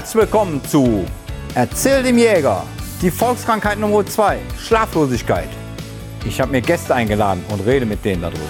Herzlich 0.00 0.22
willkommen 0.22 0.64
zu 0.64 1.04
Erzähl 1.54 2.02
dem 2.02 2.16
Jäger. 2.16 2.62
Die 3.02 3.10
Volkskrankheit 3.10 3.78
Nummer 3.78 4.04
2, 4.04 4.38
Schlaflosigkeit. 4.58 5.50
Ich 6.24 6.40
habe 6.40 6.52
mir 6.52 6.62
Gäste 6.62 6.94
eingeladen 6.94 7.44
und 7.50 7.60
rede 7.66 7.84
mit 7.84 8.02
denen 8.02 8.22
darüber. 8.22 8.40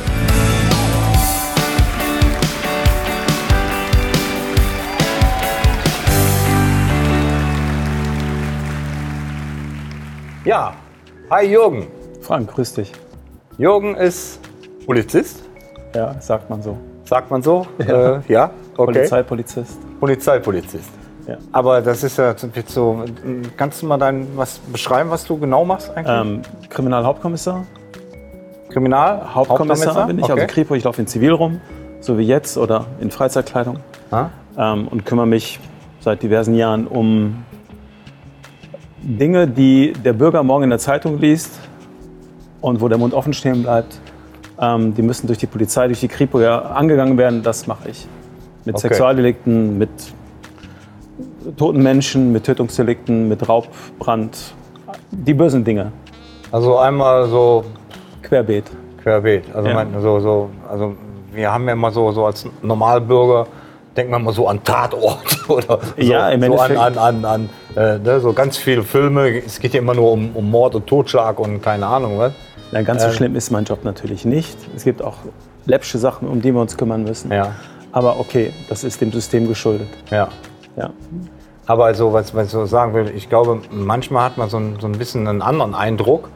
Ja, 10.44 10.74
hi 11.30 11.46
Jürgen. 11.50 11.88
Frank, 12.20 12.48
grüß 12.54 12.74
dich. 12.74 12.92
Jürgen 13.58 13.96
ist 13.96 14.38
Polizist, 14.86 15.42
Ja, 15.96 16.14
sagt 16.20 16.48
man 16.48 16.62
so. 16.62 16.78
sagt 17.04 17.28
man 17.28 17.42
so. 17.42 17.66
Ja. 17.78 18.18
Äh, 18.18 18.20
ja 18.28 18.50
okay. 18.76 18.92
Polizeipolizist. 18.92 19.78
Polizeipolizist. 19.98 20.90
Ja. 21.26 21.36
Aber 21.52 21.80
das 21.80 22.02
ist 22.02 22.18
ja 22.18 22.30
jetzt 22.30 22.70
so. 22.70 23.04
Kannst 23.56 23.82
du 23.82 23.86
mal 23.86 23.98
dein, 23.98 24.28
was 24.36 24.58
beschreiben, 24.58 25.10
was 25.10 25.24
du 25.24 25.38
genau 25.38 25.64
machst 25.64 25.90
eigentlich? 25.96 26.16
Ähm, 26.16 26.42
Kriminalhauptkommissar. 26.68 27.64
Kriminal? 28.70 29.34
Hauptkommissar 29.34 30.06
bin 30.06 30.18
ich, 30.18 30.24
okay. 30.24 30.32
also 30.32 30.46
Kripo. 30.46 30.74
Ich 30.74 30.84
laufe 30.84 31.00
in 31.00 31.06
Zivil 31.06 31.32
rum, 31.32 31.60
so 32.00 32.18
wie 32.18 32.22
jetzt, 32.22 32.56
oder 32.56 32.86
in 33.00 33.10
Freizeitkleidung. 33.10 33.78
Ähm, 34.56 34.88
und 34.88 35.04
kümmere 35.06 35.26
mich 35.26 35.60
seit 36.00 36.22
diversen 36.22 36.54
Jahren 36.54 36.86
um 36.86 37.44
Dinge, 39.02 39.46
die 39.46 39.92
der 39.92 40.12
Bürger 40.12 40.42
morgen 40.42 40.64
in 40.64 40.70
der 40.70 40.78
Zeitung 40.78 41.18
liest 41.18 41.58
und 42.60 42.80
wo 42.80 42.88
der 42.88 42.98
Mund 42.98 43.14
offen 43.14 43.32
stehen 43.32 43.62
bleibt. 43.62 44.00
Ähm, 44.60 44.94
die 44.94 45.02
müssen 45.02 45.26
durch 45.26 45.38
die 45.38 45.46
Polizei, 45.46 45.86
durch 45.86 46.00
die 46.00 46.08
Kripo 46.08 46.40
ja 46.40 46.60
angegangen 46.60 47.16
werden. 47.16 47.42
Das 47.42 47.66
mache 47.66 47.88
ich. 47.90 48.06
Mit 48.64 48.76
Okay. 48.76 48.88
Sexualdelikten, 48.88 49.78
mit 49.78 49.90
toten 51.56 51.82
Menschen, 51.82 52.32
mit 52.32 52.44
Tötungsdelikten, 52.44 53.28
mit 53.28 53.48
Raubbrand. 53.48 54.36
Die 55.10 55.34
bösen 55.34 55.64
Dinge. 55.64 55.92
Also 56.52 56.78
einmal 56.78 57.28
so 57.28 57.64
Querbeet. 58.22 58.64
querbeet. 59.02 59.44
Also, 59.54 59.68
Ja. 59.68 59.74
mein, 59.74 60.00
so, 60.02 60.20
so, 60.20 60.50
also 60.68 60.94
wir 61.32 61.52
haben 61.52 61.66
ja 61.66 61.72
immer 61.72 61.90
so, 61.90 62.10
so 62.12 62.26
als 62.26 62.44
Normalbürger, 62.62 63.46
denkt 63.96 64.10
man 64.10 64.22
mal 64.24 64.32
so 64.34 64.46
an 64.48 64.62
Tatort 64.64 65.38
oder 65.48 65.78
so, 65.96 66.02
Ja, 66.02 66.28
im 66.30 66.42
so 66.42 66.56
an, 66.58 66.76
an, 66.76 66.98
an, 66.98 67.24
an 67.24 67.50
äh, 67.76 67.98
ne, 67.98 68.20
so 68.20 68.32
ganz 68.32 68.56
viele 68.56 68.82
Filme. 68.82 69.28
Es 69.44 69.60
geht 69.60 69.74
ja 69.74 69.80
immer 69.80 69.94
nur 69.94 70.12
um, 70.12 70.30
um 70.34 70.50
Mord 70.50 70.74
und 70.74 70.86
Totschlag 70.86 71.38
und 71.38 71.62
keine 71.62 71.86
Ahnung 71.86 72.18
was. 72.18 72.32
Na, 72.72 72.82
ganz 72.82 73.02
so 73.02 73.08
Ähm. 73.08 73.14
schlimm 73.14 73.36
ist 73.36 73.50
mein 73.50 73.64
Job 73.64 73.84
natürlich 73.84 74.24
nicht. 74.24 74.56
Es 74.76 74.84
gibt 74.84 75.02
auch 75.02 75.14
läppsche 75.66 75.98
Sachen, 75.98 76.28
um 76.28 76.40
die 76.42 76.52
wir 76.52 76.60
uns 76.60 76.76
kümmern 76.76 77.04
müssen. 77.04 77.32
Ja, 77.32 77.52
Aber 77.92 78.18
okay, 78.20 78.52
das 78.68 78.84
ist 78.84 79.00
dem 79.00 79.12
System 79.12 79.46
geschuldet. 79.48 79.88
ja. 80.10 80.28
Ja. 80.76 80.90
Aber 81.66 81.84
also, 81.84 82.12
was, 82.12 82.34
was 82.34 82.46
ich 82.46 82.52
so 82.52 82.66
sagen 82.66 82.94
will, 82.94 83.12
ich 83.14 83.28
glaube, 83.28 83.60
manchmal 83.70 84.24
hat 84.24 84.38
man 84.38 84.48
so 84.48 84.56
ein, 84.58 84.76
so 84.80 84.86
ein 84.86 84.92
bisschen 84.92 85.28
einen 85.28 85.42
anderen 85.42 85.74
Eindruck 85.74 86.28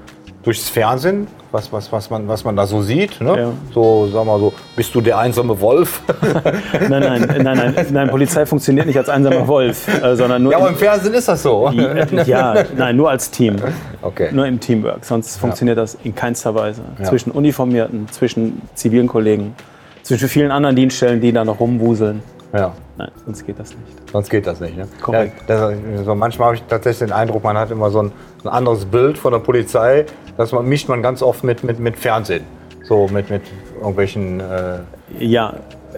durchs 0.45 0.69
Fernsehen, 0.69 1.27
was, 1.53 1.73
was, 1.73 1.91
was, 1.91 2.11
man, 2.11 2.29
was 2.29 2.45
man 2.45 2.55
da 2.55 2.67
so 2.67 2.83
sieht. 2.83 3.21
Ne? 3.21 3.37
Ja. 3.37 3.53
So, 3.73 4.09
sag 4.12 4.27
mal 4.27 4.39
so, 4.39 4.53
bist 4.77 4.95
du 4.95 5.01
der 5.01 5.19
einsame 5.19 5.59
Wolf? 5.61 6.03
Nein, 6.89 7.01
nein, 7.01 7.43
nein, 7.43 7.57
nein, 7.57 7.87
nein, 7.91 8.11
Polizei 8.11 8.45
funktioniert 8.45 8.87
nicht 8.87 8.99
als 8.99 9.09
einsamer 9.09 9.49
Wolf, 9.49 9.89
äh, 9.89 10.15
sondern 10.17 10.43
nur 10.43 10.53
ja, 10.53 10.59
aber 10.59 10.69
im 10.69 10.75
im, 10.75 10.79
Fernsehen 10.79 11.15
ist 11.15 11.29
das 11.29 11.43
so. 11.43 11.71
ja, 12.27 12.62
nein, 12.77 12.97
nur 12.97 13.11
als 13.11 13.31
Team, 13.31 13.57
Okay. 14.03 14.29
nur 14.33 14.47
im 14.47 14.61
Teamwork. 14.61 15.05
Sonst 15.05 15.39
funktioniert 15.39 15.79
das 15.79 15.97
in 16.05 16.15
keinster 16.15 16.55
Weise. 16.55 16.83
Ja. 16.99 17.05
Zwischen 17.07 17.31
Uniformierten, 17.31 18.09
zwischen 18.11 18.61
zivilen 18.75 19.07
Kollegen, 19.07 19.55
zwischen 20.03 20.29
vielen 20.29 20.51
anderen 20.51 20.77
Dienststellen, 20.77 21.21
die 21.21 21.33
da 21.33 21.45
noch 21.45 21.59
rumwuseln. 21.61 22.23
Ja, 22.55 22.72
Nein, 22.97 23.10
sonst 23.27 23.44
geht 23.44 23.58
das 23.58 23.70
nicht. 23.70 24.10
sonst 24.12 24.30
geht 24.30 24.47
das 24.47 24.60
nicht. 24.60 24.77
Ne? 24.77 24.86
Korrekt. 25.02 25.48
Ja, 25.48 25.70
das, 25.72 26.05
so 26.05 26.14
manchmal 26.14 26.47
habe 26.47 26.56
ich 26.56 26.62
tatsächlich 26.62 27.08
den 27.08 27.12
Eindruck, 27.12 27.42
man 27.42 27.58
hat 27.58 27.70
immer 27.72 27.91
so 27.91 28.00
ein, 28.03 28.12
ein 28.44 28.48
anderes 28.48 28.84
Bild 28.84 29.19
von 29.19 29.32
der 29.32 29.41
Polizei. 29.41 30.06
Das 30.37 30.53
man, 30.53 30.64
mischt 30.69 30.88
man 30.88 31.03
ganz 31.03 31.20
oft 31.22 31.43
mit, 31.43 31.64
mit, 31.64 31.81
mit 31.81 31.98
Fernsehen. 31.98 32.44
So 32.84 33.09
mit, 33.09 33.28
mit 33.31 33.43
irgendwelchen. 33.81 34.38
Äh, 34.41 34.78
Ja, 35.19 35.54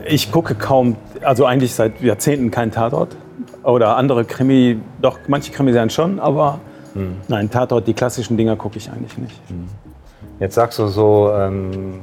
ich 0.06 0.32
gucke 0.32 0.54
kaum, 0.54 0.96
also 1.22 1.44
eigentlich 1.44 1.74
seit 1.74 2.00
Jahrzehnten 2.00 2.50
kein 2.50 2.70
Tatort. 2.70 3.14
Oder 3.62 3.96
andere 3.96 4.24
Krimi, 4.24 4.80
doch 5.02 5.18
manche 5.28 5.52
Krimi 5.52 5.72
sein 5.72 5.90
schon, 5.90 6.18
aber 6.20 6.60
Hm. 6.94 7.16
nein, 7.28 7.50
Tatort, 7.50 7.86
die 7.86 7.92
klassischen 7.92 8.38
Dinger 8.38 8.56
gucke 8.56 8.78
ich 8.78 8.90
eigentlich 8.90 9.18
nicht. 9.18 9.38
jetzt 10.40 10.54
sagst 10.54 10.78
du 10.78 10.86
so, 10.86 11.30
ähm, 11.36 12.00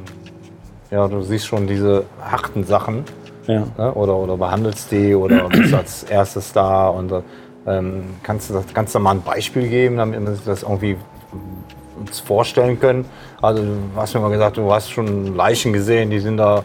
ja, 0.91 1.07
du 1.07 1.21
siehst 1.23 1.47
schon 1.47 1.65
diese 1.65 2.03
harten 2.21 2.63
Sachen. 2.63 3.03
Ja. 3.47 3.63
ne? 3.77 3.93
oder, 3.93 4.15
oder 4.15 4.37
behandelst 4.37 4.91
die 4.91 5.15
oder 5.15 5.49
bist 5.49 5.73
als 5.73 6.03
erstes 6.03 6.53
da 6.53 6.87
und 6.87 7.11
ähm, 7.65 8.03
kannst, 8.23 8.49
du 8.49 8.55
das, 8.55 8.65
kannst 8.73 8.95
du 8.95 8.99
mal 8.99 9.11
ein 9.11 9.21
Beispiel 9.21 9.67
geben, 9.67 9.97
damit 9.97 10.19
wir 10.19 10.27
uns 10.27 10.43
das 10.43 10.63
irgendwie 10.63 10.97
uns 11.99 12.19
vorstellen 12.19 12.79
können? 12.79 13.05
Also 13.41 13.63
du 13.63 13.77
hast 13.95 14.13
mir 14.13 14.21
mal 14.21 14.29
gesagt, 14.29 14.57
du 14.57 14.71
hast 14.71 14.89
schon 14.89 15.35
Leichen 15.35 15.73
gesehen, 15.73 16.09
die 16.09 16.19
sind 16.19 16.37
da 16.37 16.63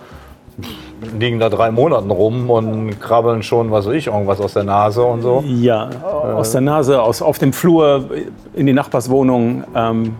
liegen 1.19 1.39
da 1.39 1.49
drei 1.49 1.71
Monaten 1.71 2.11
rum 2.11 2.51
und 2.51 3.01
krabbeln 3.01 3.43
schon, 3.43 3.71
was 3.71 3.87
weiß 3.87 3.95
ich, 3.95 4.07
irgendwas 4.09 4.41
aus 4.41 4.55
der 4.55 4.65
Nase 4.65 5.03
und 5.05 5.23
so. 5.23 5.45
Ja, 5.47 5.89
aus 6.03 6.53
der 6.53 6.61
Nase, 6.61 7.01
aus, 7.01 7.23
auf 7.23 7.39
dem 7.39 7.53
Flur, 7.53 8.11
in 8.55 8.67
die 8.67 8.73
Nachbarswohnung. 8.73 9.65
Ähm, 9.75 10.17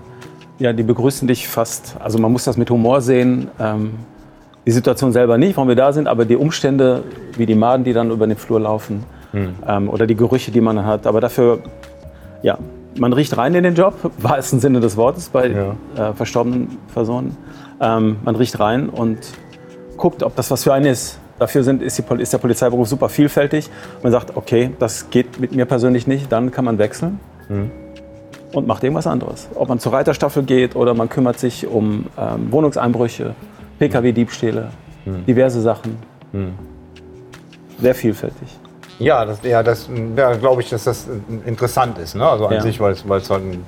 ja, 0.59 0.73
die 0.73 0.83
begrüßen 0.83 1.27
dich 1.29 1.49
fast. 1.49 1.97
Also 2.01 2.19
man 2.19 2.33
muss 2.33 2.45
das 2.45 2.57
mit 2.57 2.71
Humor 2.71 3.01
sehen. 3.01 3.49
Ähm, 3.61 3.95
die 4.69 4.73
Situation 4.73 5.13
selber 5.13 5.39
nicht, 5.39 5.57
warum 5.57 5.69
wir 5.69 5.77
da 5.77 5.95
sind, 5.95 6.07
aber 6.07 6.27
die 6.27 6.37
Umstände, 6.37 7.03
wie 7.39 7.47
die 7.47 7.55
Maden, 7.55 7.85
die 7.85 7.95
dann 7.95 8.11
über 8.11 8.27
den 8.27 8.37
Flur 8.37 8.61
laufen 8.61 9.03
ähm, 9.67 9.89
oder 9.89 10.07
die 10.07 10.15
Gerüche, 10.15 10.51
die 10.51 10.61
man 10.61 10.85
hat. 10.85 11.07
Aber 11.07 11.23
dafür, 11.23 11.61
ja, 12.43 12.59
man 12.99 13.15
riecht 13.15 13.35
rein 13.39 13.55
in 13.55 13.63
den 13.63 13.75
Job, 13.75 13.95
im 14.05 14.11
wahrsten 14.23 14.61
Sinne 14.61 14.81
des 14.81 14.99
Wortes, 14.99 15.31
bei 15.31 15.47
äh, 15.47 16.13
verstorbenen 16.15 16.77
Personen. 16.93 17.35
Ähm, 17.81 18.17
man 18.23 18.37
riecht 18.37 18.61
rein 18.61 18.91
und 18.91 19.17
guckt, 19.97 20.23
ob 20.23 20.37
das 20.37 20.51
was 20.51 20.65
für 20.65 20.75
einen 20.75 20.85
ist. 20.85 21.19
Dafür 21.39 21.63
sind, 21.63 21.81
ist, 21.81 21.97
die, 21.97 22.21
ist 22.21 22.35
der 22.35 22.39
Polizeiberuf 22.39 22.89
super 22.89 23.09
vielfältig. 23.09 23.71
Man 24.03 24.13
sagt, 24.13 24.37
okay, 24.37 24.73
das 24.79 25.09
geht 25.09 25.41
mit 25.41 25.53
mir 25.53 25.65
persönlich 25.65 26.07
nicht, 26.07 26.31
dann 26.31 26.51
kann 26.51 26.67
man 26.67 26.77
wechseln 26.77 27.21
und 28.53 28.67
macht 28.67 28.83
irgendwas 28.85 29.07
anderes. 29.07 29.49
Ob 29.55 29.71
man 29.71 29.79
zur 29.79 29.95
Reiterstaffel 29.95 30.43
geht 30.43 30.77
oder 30.77 30.93
man 30.93 31.09
kümmert 31.09 31.39
sich 31.39 31.67
um 31.67 32.05
ähm, 32.19 32.53
Wohnungseinbrüche, 32.53 33.35
Pkw-Diebstähle, 33.79 34.71
diverse 35.27 35.61
Sachen. 35.61 35.97
Sehr 37.81 37.95
vielfältig. 37.95 38.49
Ja, 38.99 39.25
das, 39.25 39.39
ja, 39.45 39.63
das 39.63 39.89
ja, 40.17 40.35
glaube 40.35 40.63
ich, 40.63 40.71
dass 40.71 40.85
das 40.85 41.09
interessant 41.47 41.99
ist. 41.99 42.17
Ne? 42.17 42.29
Also 42.29 42.47
an 42.47 42.55
Ja. 42.55 42.61
sich, 42.61 42.81
weil 42.81 42.93
es 42.93 43.31
halt 43.31 43.43
eine 43.43 43.59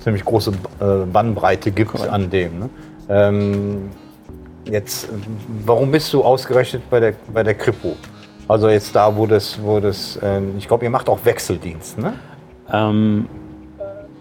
ziemlich 0.00 0.24
große 0.24 0.52
äh, 0.80 1.06
Bandbreite 1.10 1.70
gibt 1.70 1.92
Korrekt. 1.92 2.12
an 2.12 2.28
dem. 2.28 2.58
Ne? 2.58 2.70
Ähm, 3.08 3.90
jetzt, 4.70 5.08
warum 5.64 5.90
bist 5.90 6.12
du 6.12 6.22
ausgerechnet 6.22 6.82
bei 6.90 7.00
der, 7.00 7.14
bei 7.32 7.42
der 7.42 7.54
Kripo? 7.54 7.96
Also 8.46 8.68
jetzt 8.68 8.94
da, 8.94 9.14
wo 9.16 9.26
das, 9.26 9.58
wo 9.62 9.80
das 9.80 10.18
ähm, 10.22 10.54
ich 10.58 10.68
glaube, 10.68 10.84
ihr 10.84 10.90
macht 10.90 11.08
auch 11.08 11.18
Wechseldienst, 11.24 11.98
ne? 11.98 12.14
Ähm, 12.70 13.26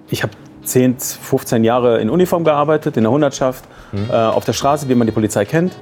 ich 0.09 0.23
habe 0.23 0.33
10, 0.67 0.97
15 0.99 1.63
Jahre 1.63 1.99
in 1.99 2.09
Uniform 2.09 2.43
gearbeitet, 2.43 2.97
in 2.97 3.03
der 3.03 3.11
Hundertschaft, 3.11 3.65
äh, 4.09 4.13
auf 4.13 4.45
der 4.45 4.53
Straße, 4.53 4.89
wie 4.89 4.95
man 4.95 5.07
die 5.07 5.13
Polizei 5.13 5.45
kennt. 5.45 5.73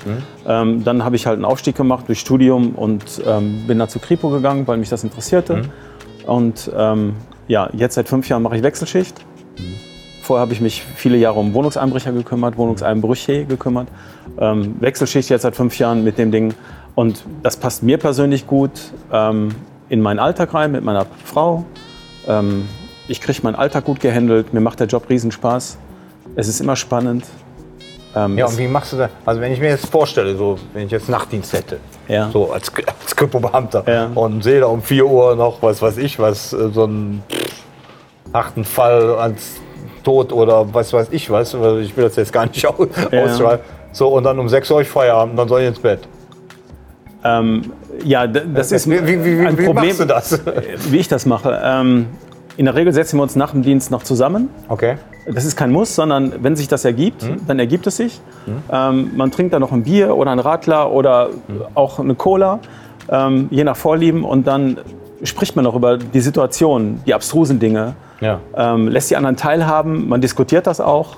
Ähm, 0.47 0.84
dann 0.84 1.03
habe 1.03 1.16
ich 1.16 1.25
halt 1.25 1.35
einen 1.35 1.46
Aufstieg 1.46 1.75
gemacht 1.75 2.06
durch 2.07 2.19
Studium 2.19 2.75
und 2.75 3.22
ähm, 3.25 3.66
bin 3.68 3.79
dann 3.79 3.90
zu 3.90 4.00
Kripo 4.00 4.29
gegangen, 4.29 4.68
weil 4.68 4.78
mich 4.78 4.90
das 4.90 5.03
interessierte. 5.03 5.63
Und 6.25 6.72
ähm, 6.75 7.16
ja, 7.47 7.69
jetzt 7.74 7.95
seit 7.95 8.07
fünf 8.07 8.29
Jahren 8.29 8.44
mache 8.44 8.57
ich 8.57 8.63
Wechselschicht. 8.63 9.16
Vorher 10.22 10.41
habe 10.41 10.53
ich 10.53 10.62
mich 10.62 10.81
viele 10.81 11.18
Jahre 11.18 11.40
um 11.40 11.53
Wohnungseinbrecher 11.53 12.12
gekümmert, 12.12 12.57
Wohnungseinbrüche 12.57 13.45
gekümmert. 13.45 13.88
Ähm, 14.40 14.75
Wechselschicht 14.79 15.29
jetzt 15.29 15.44
seit 15.44 15.56
fünf 15.56 15.78
Jahren 15.78 16.03
mit 16.03 16.18
dem 16.18 16.31
Ding. 16.31 16.53
Und 16.95 17.24
das 17.44 17.57
passt 17.57 17.83
mir 17.83 17.98
persönlich 17.98 18.48
gut 18.48 18.71
ähm, 19.12 19.50
in 19.89 20.01
meinen 20.01 20.19
Alltag 20.19 20.54
rein 20.54 20.71
mit 20.71 20.83
meiner 20.83 21.06
Frau. 21.24 21.65
Ich 23.07 23.22
kriege 23.22 23.40
meinen 23.44 23.56
Alltag 23.56 23.86
gut 23.86 24.00
gehandelt. 24.00 24.54
Mir 24.54 24.62
macht 24.62 24.80
der 24.80 24.88
Job 24.88 25.10
Riesenspaß. 25.10 25.78
Es 26.36 26.48
ist 26.48 26.60
immer 26.60 26.75
spannend. 26.75 27.25
Ähm, 28.16 28.38
Ja, 28.38 28.48
und 28.48 28.57
wie 28.57 28.68
machst 28.68 28.94
du 28.94 28.98
das? 28.98 29.10
Also 29.25 29.42
wenn 29.42 29.52
ich 29.52 29.60
mir 29.60 29.69
jetzt 29.69 29.88
vorstelle, 29.88 30.36
so 30.36 30.57
wenn 30.74 30.86
ich 30.86 30.92
jetzt 30.92 31.10
Nachtdienst 31.10 31.54
hätte, 31.54 31.78
Ja. 32.07 32.30
so 32.31 32.52
als, 32.52 32.72
als 33.02 33.16
Kripo-Beamter 33.16 33.84
Ja. 33.88 34.10
und 34.16 34.44
sehe 34.44 34.60
da 34.62 34.68
um 34.68 34.81
4 34.81 35.06
Uhr 35.06 35.36
noch, 35.36 35.62
was 35.62 35.81
weiß 35.81 35.98
ich, 35.98 36.18
was, 36.18 36.54
äh, 36.54 36.69
so 36.74 36.86
einen 36.86 37.22
harten 38.34 38.63
Fall 38.63 39.16
als 39.16 39.58
Tod 40.04 40.31
oder 40.34 40.74
was 40.74 40.94
weiß 40.94 41.08
ich 41.12 41.30
was, 41.30 41.54
ich 41.54 41.96
will 41.98 42.04
das 42.06 42.16
jetzt 42.16 42.31
gar 42.34 42.46
nicht 42.46 42.66
aus, 42.68 42.88
Ja. 43.12 43.24
ausschreiben. 43.24 43.63
So, 43.92 44.08
und 44.10 44.24
dann 44.24 44.40
um 44.40 44.50
6 44.50 44.69
Uhr 44.72 44.81
ich 44.81 44.88
Feierabend, 44.90 45.38
dann 45.38 45.48
soll 45.48 45.62
ich 45.62 45.68
ins 45.68 45.80
Bett. 45.80 46.00
ähm, 47.24 47.72
ja, 48.04 48.28
das 48.28 48.72
ist 48.72 48.90
Wie, 48.90 49.06
wie, 49.06 49.24
wie, 49.42 49.46
ein 49.48 49.56
Problem, 49.56 49.88
machst 49.88 50.00
du 50.00 50.06
das? 50.06 50.40
wie 50.90 50.98
ich 50.98 51.08
das 51.08 51.25
mache. 51.25 51.60
Ähm, 51.63 52.08
in 52.57 52.66
der 52.66 52.75
Regel 52.75 52.94
setzen 52.94 53.18
wir 53.18 53.24
uns 53.24 53.36
nach 53.36 53.52
dem 53.52 53.62
Dienst 53.63 53.92
noch 53.92 54.04
zusammen. 54.04 54.50
Okay. 54.69 54.98
Das 55.31 55.44
ist 55.46 55.56
kein 55.56 55.72
Muss, 55.72 55.96
sondern 55.96 56.31
wenn 56.44 56.56
sich 56.56 56.68
das 56.68 56.86
ergibt, 56.86 57.24
Mhm. 57.24 57.42
dann 57.48 57.60
ergibt 57.60 57.88
es 57.88 57.98
sich. 57.98 58.22
Ähm, 58.72 59.12
man 59.16 59.31
trinkt 59.31 59.54
dann 59.54 59.62
noch 59.62 59.72
ein 59.72 59.84
Bier 59.84 60.16
oder 60.16 60.31
ein 60.31 60.40
Radler 60.40 60.92
oder 60.92 61.30
Mhm. 61.48 61.62
auch 61.74 62.00
eine 62.00 62.16
Cola, 62.16 62.60
ähm, 63.10 63.48
je 63.52 63.63
nach 63.63 63.75
Vorlieben. 63.75 64.24
Und 64.24 64.46
dann 64.48 64.78
spricht 65.24 65.56
man 65.56 65.66
auch 65.66 65.75
über 65.75 65.98
die 65.98 66.19
Situation, 66.22 67.02
die 67.06 67.13
abstrusen 67.13 67.60
Dinge, 67.60 67.96
Ja. 68.22 68.40
ähm, 68.56 68.88
lässt 68.88 69.10
die 69.10 69.16
anderen 69.18 69.36
teilhaben, 69.36 70.08
man 70.08 70.22
diskutiert 70.22 70.68
das 70.68 70.80
auch. 70.80 71.16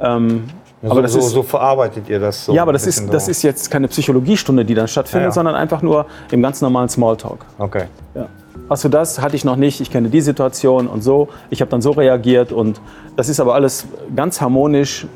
Ähm, 0.00 0.44
So, 0.82 0.90
aber 0.90 1.00
das 1.02 1.12
so, 1.14 1.20
ist, 1.20 1.30
so 1.30 1.42
verarbeitet 1.42 2.10
ihr 2.10 2.18
das 2.20 2.44
so. 2.44 2.52
ja, 2.52 2.60
aber 2.60 2.74
das 2.74 2.86
ist, 2.86 3.10
das 3.10 3.26
ist 3.28 3.42
jetzt 3.42 3.70
keine 3.70 3.88
Psychologiestunde, 3.88 4.66
die 4.66 4.74
dann 4.74 4.86
stattfindet, 4.86 5.22
Ja, 5.22 5.28
ja. 5.28 5.32
sondern 5.32 5.54
einfach 5.54 5.80
nur 5.80 6.04
im 6.30 6.42
ganz 6.42 6.60
normalen 6.60 6.90
Smalltalk. 6.90 7.38
Okay. 7.58 7.84
Ja. 8.14 8.26
Hast 8.70 8.84
du 8.84 8.88
das? 8.88 9.20
Hatte 9.20 9.36
ich 9.36 9.44
noch 9.44 9.56
nicht. 9.56 9.80
Ich 9.80 9.90
kenne 9.90 10.08
die 10.08 10.20
Situation 10.20 10.86
und 10.86 11.02
so. 11.02 11.28
Ich 11.50 11.60
habe 11.60 11.70
dann 11.70 11.82
so 11.82 11.90
reagiert 11.90 12.52
und 12.52 12.80
das 13.16 13.28
ist 13.28 13.40
aber 13.40 13.54
alles 13.54 13.86
ganz 14.16 14.40
harmonisch, 14.40 15.06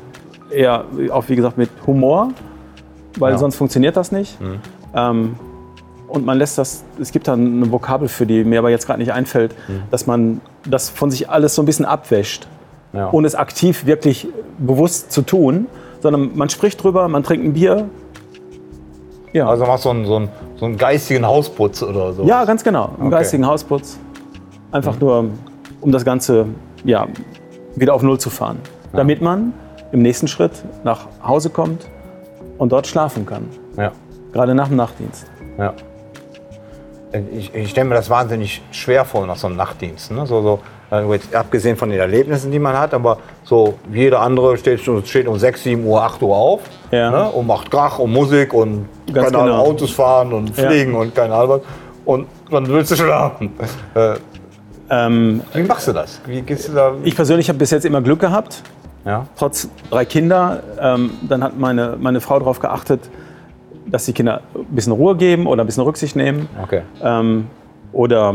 eher 0.51 0.85
auch 1.11 1.25
wie 1.29 1.35
gesagt 1.35 1.57
mit 1.57 1.69
Humor, 1.87 2.29
weil 3.17 3.31
Ja. 3.33 3.37
sonst 3.37 3.55
funktioniert 3.55 3.97
das 3.97 4.11
nicht. 4.11 4.37
Ähm, 4.95 5.35
und 6.07 6.25
man 6.25 6.37
lässt 6.39 6.57
das, 6.57 6.83
es 6.99 7.11
gibt 7.11 7.27
da 7.27 7.33
eine 7.33 7.71
Vokabel 7.71 8.07
für 8.07 8.25
die, 8.25 8.43
mir 8.43 8.59
aber 8.59 8.69
jetzt 8.71 8.85
gerade 8.87 8.99
nicht 8.99 9.13
einfällt, 9.13 9.55
dass 9.91 10.07
man 10.07 10.41
das 10.67 10.89
von 10.89 11.11
sich 11.11 11.29
alles 11.29 11.53
so 11.55 11.61
ein 11.61 11.65
bisschen 11.65 11.85
abwäscht, 11.85 12.47
Ja. 12.93 13.09
ohne 13.11 13.27
es 13.27 13.35
aktiv 13.35 13.85
wirklich 13.85 14.27
bewusst 14.57 15.11
zu 15.11 15.21
tun, 15.21 15.67
sondern 16.01 16.35
man 16.35 16.49
spricht 16.49 16.83
drüber, 16.83 17.07
man 17.07 17.21
trinkt 17.23 17.45
ein 17.45 17.53
Bier. 17.53 17.89
Ja, 19.33 19.47
Also 19.47 19.65
machst 19.65 19.85
du 19.85 19.89
so 19.89 19.95
einen, 19.95 20.05
so, 20.05 20.15
einen, 20.15 20.29
so 20.59 20.65
einen 20.65 20.77
geistigen 20.77 21.25
Hausputz 21.25 21.81
oder 21.83 22.13
so. 22.13 22.23
ja, 22.23 22.43
ganz 22.45 22.63
genau. 22.63 22.91
Im 22.99 23.07
Okay. 23.07 23.11
geistigen 23.17 23.45
Hausputz. 23.47 23.97
Einfach 24.71 24.99
nur, 24.99 25.25
um 25.81 25.91
das 25.91 26.03
Ganze 26.05 26.45
ja, 26.83 27.07
wieder 27.75 27.93
auf 27.93 28.01
Null 28.03 28.19
zu 28.19 28.29
fahren. 28.29 28.59
Damit 28.93 29.21
man 29.21 29.53
im 29.91 30.01
nächsten 30.01 30.27
Schritt 30.27 30.51
nach 30.83 31.07
Hause 31.25 31.49
kommt 31.49 31.87
und 32.57 32.71
dort 32.71 32.87
schlafen 32.87 33.25
kann. 33.25 33.45
Ja. 33.77 33.91
Gerade 34.33 34.53
nach 34.53 34.67
dem 34.67 34.77
Nachtdienst. 34.77 35.25
ja. 35.57 35.73
Ich, 37.35 37.55
ich 37.55 37.71
stelle 37.71 37.89
mir 37.89 37.95
das 37.95 38.11
wahnsinnig 38.11 38.61
schwer 38.69 39.03
vor 39.03 39.25
nach 39.25 39.35
so 39.37 39.47
einem 39.47 39.55
Nachtdienst. 39.55 40.11
Ne? 40.11 40.27
So, 40.27 40.43
so, 40.43 40.59
jetzt 40.91 41.35
abgesehen 41.35 41.75
von 41.77 41.89
den 41.89 41.99
Erlebnissen, 41.99 42.51
die 42.51 42.59
man 42.59 42.77
hat, 42.77 42.93
aber 42.93 43.17
so 43.43 43.75
wie 43.89 44.01
jeder 44.01 44.21
andere 44.21 44.57
steht, 44.57 44.81
steht 45.05 45.27
um 45.27 45.37
6, 45.37 45.63
7 45.63 45.85
Uhr, 45.85 46.01
8 46.01 46.21
Uhr 46.23 46.35
auf 46.35 46.61
Ja. 46.91 47.11
ne? 47.11 47.29
und 47.29 47.45
macht 47.47 47.69
Krach 47.69 47.99
und 47.99 48.11
Musik 48.11 48.53
und 48.53 48.87
Ganz 49.13 49.27
keine 49.31 49.43
Ahnung, 49.43 49.57
genau. 49.57 49.69
Autos 49.69 49.91
fahren 49.91 50.33
und 50.33 50.57
Ja. 50.57 50.67
fliegen 50.69 50.95
und 50.95 51.13
keine 51.13 51.35
Ahnung. 51.35 51.61
Und 52.05 52.27
dann 52.49 52.67
willst 52.67 52.91
du 52.91 52.95
schlafen. 52.95 53.51
Äh, 53.95 54.15
Ähm, 54.91 55.41
wie 55.53 55.61
machst 55.61 55.87
du 55.87 55.93
das? 55.93 56.19
Wie 56.25 56.41
gehst 56.41 56.67
du 56.69 56.73
da? 56.73 56.93
ich 57.03 57.15
persönlich 57.15 57.47
habe 57.49 57.59
bis 57.59 57.69
jetzt 57.69 57.85
immer 57.85 58.01
Glück 58.01 58.19
gehabt, 58.19 58.63
ja? 59.05 59.27
trotz 59.37 59.69
drei 59.91 60.03
Kinder. 60.05 60.63
Ähm, 60.81 61.11
dann 61.29 61.43
hat 61.43 61.59
meine, 61.59 61.95
meine 61.99 62.19
Frau 62.21 62.39
darauf 62.39 62.59
geachtet, 62.59 63.01
dass 63.85 64.05
die 64.05 64.13
Kinder 64.13 64.41
ein 64.55 64.65
bisschen 64.73 64.93
Ruhe 64.93 65.15
geben 65.15 65.45
oder 65.45 65.63
ein 65.63 65.67
bisschen 65.67 65.83
Rücksicht 65.83 66.15
nehmen. 66.15 66.49
Okay. 66.63 66.81
Ähm, 67.03 67.45
oder 67.93 68.33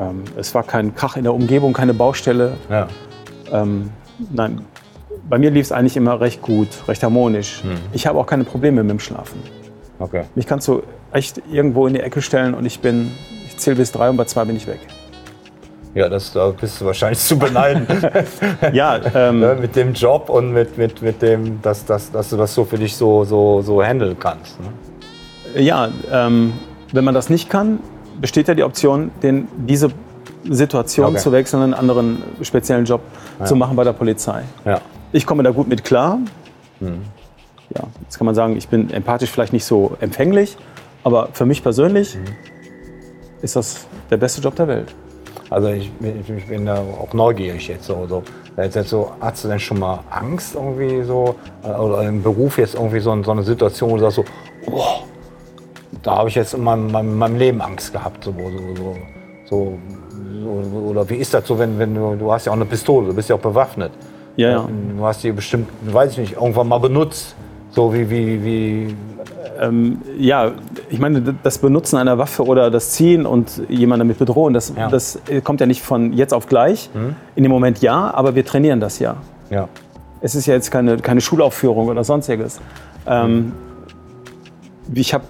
ähm, 0.00 0.24
es 0.36 0.54
war 0.54 0.62
kein 0.62 0.94
Krach 0.94 1.16
in 1.16 1.24
der 1.24 1.34
Umgebung, 1.34 1.72
keine 1.72 1.94
Baustelle. 1.94 2.54
Ja. 2.68 2.88
Ähm, 3.52 3.90
nein, 4.32 4.62
bei 5.28 5.38
mir 5.38 5.50
lief 5.50 5.66
es 5.66 5.72
eigentlich 5.72 5.96
immer 5.96 6.20
recht 6.20 6.42
gut, 6.42 6.68
recht 6.88 7.02
harmonisch. 7.02 7.62
Ich 7.92 8.06
habe 8.06 8.18
auch 8.18 8.26
keine 8.26 8.44
Probleme 8.44 8.82
mit 8.82 8.90
dem 8.90 9.00
Schlafen. 9.00 9.40
Okay. 9.98 10.24
Mich 10.34 10.46
kannst 10.46 10.66
du 10.66 10.82
echt 11.12 11.42
irgendwo 11.52 11.86
in 11.86 11.94
die 11.94 12.00
Ecke 12.00 12.22
stellen 12.22 12.54
und 12.54 12.64
ich 12.64 12.80
bin, 12.80 13.10
ich 13.46 13.58
zähle 13.58 13.76
bis 13.76 13.92
drei 13.92 14.08
und 14.08 14.16
bei 14.16 14.24
zwei 14.24 14.44
bin 14.44 14.56
ich 14.56 14.66
weg. 14.66 14.80
Ja, 15.94 16.08
das 16.08 16.32
da 16.32 16.50
bist 16.50 16.80
du 16.80 16.86
wahrscheinlich 16.86 17.18
zu 17.18 17.38
beneiden. 17.38 17.86
Ja, 18.72 19.00
ähm, 19.14 19.40
ne, 19.40 19.58
mit 19.60 19.74
dem 19.74 19.92
Job 19.92 20.28
und 20.28 20.52
mit, 20.52 20.78
mit, 20.78 21.02
mit 21.02 21.20
dem, 21.20 21.60
dass, 21.62 21.84
dass, 21.84 22.12
dass 22.12 22.30
du 22.30 22.36
das 22.36 22.54
so 22.54 22.64
für 22.64 22.78
dich 22.78 22.96
so, 22.96 23.24
so, 23.24 23.60
so 23.62 23.82
handeln 23.82 24.16
kannst. 24.18 24.58
Ne? 24.60 24.68
ja 25.62 25.88
ähm, 26.12 26.52
wenn 26.92 27.04
man 27.04 27.14
das 27.14 27.28
nicht 27.28 27.50
kann, 27.50 27.80
besteht 28.20 28.48
ja 28.48 28.54
die 28.54 28.62
Option, 28.62 29.10
den, 29.22 29.48
diese 29.56 29.88
Situation 30.44 31.06
Okay. 31.10 31.18
zu 31.18 31.32
wechseln, 31.32 31.62
einen 31.62 31.74
anderen 31.74 32.22
speziellen 32.42 32.84
Job 32.84 33.00
zu 33.44 33.56
machen 33.56 33.76
bei 33.76 33.84
der 33.84 33.92
Polizei. 33.92 34.42
Ja. 34.64 34.80
Ich 35.12 35.26
komme 35.26 35.42
da 35.42 35.50
gut 35.50 35.68
mit 35.68 35.84
klar. 35.84 36.18
Mhm. 36.80 37.02
Ja, 37.76 37.84
jetzt 38.02 38.18
kann 38.18 38.24
man 38.26 38.34
sagen, 38.34 38.56
ich 38.56 38.68
bin 38.68 38.90
empathisch 38.90 39.30
vielleicht 39.30 39.52
nicht 39.52 39.64
so 39.64 39.96
empfänglich, 40.00 40.56
aber 41.04 41.28
für 41.32 41.46
mich 41.46 41.62
persönlich 41.62 42.16
Mhm. 42.16 42.24
ist 43.42 43.56
das 43.56 43.86
der 44.10 44.16
beste 44.16 44.40
Job 44.40 44.54
der 44.56 44.68
Welt. 44.68 44.94
Also 45.50 45.68
ich, 45.68 45.90
bin- 45.92 46.22
ich 46.36 46.46
bin 46.46 46.66
da 46.66 46.76
auch 46.78 47.12
neugierig 47.12 47.66
jetzt 47.68 47.84
so. 47.86 48.06
so. 48.08 48.22
Jetzt, 48.56 48.76
jetzt 48.76 48.90
so 48.90 49.12
hast 49.20 49.42
du 49.44 49.48
denn 49.48 49.58
schon 49.58 49.78
mal 49.78 50.00
Angst 50.10 50.54
irgendwie 50.54 51.02
so 51.02 51.34
äh, 51.64 51.68
oder 51.70 52.02
im 52.02 52.22
Beruf 52.22 52.58
jetzt 52.58 52.74
irgendwie 52.74 53.00
so, 53.00 53.20
so 53.22 53.30
eine 53.32 53.42
Situation, 53.42 53.90
wo 53.90 53.96
du 53.96 54.02
sagst 54.02 54.16
so, 54.16 54.24
oh, 54.70 55.02
da 56.02 56.16
habe 56.16 56.28
ich 56.28 56.34
jetzt 56.34 56.54
in 56.54 56.62
meinem, 56.62 56.90
meinem, 56.90 57.18
meinem 57.18 57.36
Leben 57.36 57.60
Angst 57.60 57.92
gehabt. 57.92 58.24
So, 58.24 58.32
so, 58.32 58.96
so, 59.48 59.78
so, 60.44 60.78
oder 60.88 61.08
wie 61.08 61.16
ist 61.16 61.34
das 61.34 61.46
so, 61.46 61.58
wenn, 61.58 61.78
wenn 61.78 61.94
du, 61.94 62.16
du 62.16 62.32
hast 62.32 62.46
ja 62.46 62.52
auch 62.52 62.56
eine 62.56 62.64
Pistole, 62.64 63.08
du 63.08 63.14
bist 63.14 63.28
ja 63.28 63.36
auch 63.36 63.40
bewaffnet. 63.40 63.92
Ja, 64.36 64.50
ja. 64.50 64.68
Du 64.96 65.04
hast 65.04 65.22
die 65.22 65.32
bestimmt, 65.32 65.68
weiß 65.82 66.12
ich 66.12 66.18
nicht, 66.18 66.32
irgendwann 66.34 66.68
mal 66.68 66.78
benutzt. 66.78 67.34
So 67.72 67.92
wie, 67.92 68.08
wie, 68.10 68.44
wie, 68.44 68.96
Ja, 70.18 70.52
ich 70.88 70.98
meine, 70.98 71.34
das 71.42 71.58
Benutzen 71.58 71.96
einer 71.98 72.16
Waffe 72.18 72.44
oder 72.44 72.70
das 72.70 72.92
Ziehen 72.92 73.26
und 73.26 73.62
jemanden 73.68 74.06
damit 74.06 74.18
bedrohen, 74.18 74.54
das, 74.54 74.72
Ja. 74.76 74.88
das 74.88 75.18
kommt 75.44 75.60
ja 75.60 75.66
nicht 75.66 75.82
von 75.82 76.12
jetzt 76.12 76.32
auf 76.32 76.46
gleich. 76.46 76.88
In 77.36 77.42
dem 77.42 77.52
Moment 77.52 77.80
ja, 77.82 78.12
aber 78.14 78.34
wir 78.34 78.44
trainieren 78.44 78.80
das 78.80 78.98
ja. 78.98 79.16
ja. 79.50 79.68
Es 80.22 80.34
ist 80.34 80.46
ja 80.46 80.54
jetzt 80.54 80.70
keine, 80.70 80.96
keine 80.98 81.20
Schulaufführung 81.20 81.88
oder 81.88 82.04
sonstiges. 82.04 82.60
Ähm, 83.06 83.52
ich 84.92 85.14
habe 85.14 85.24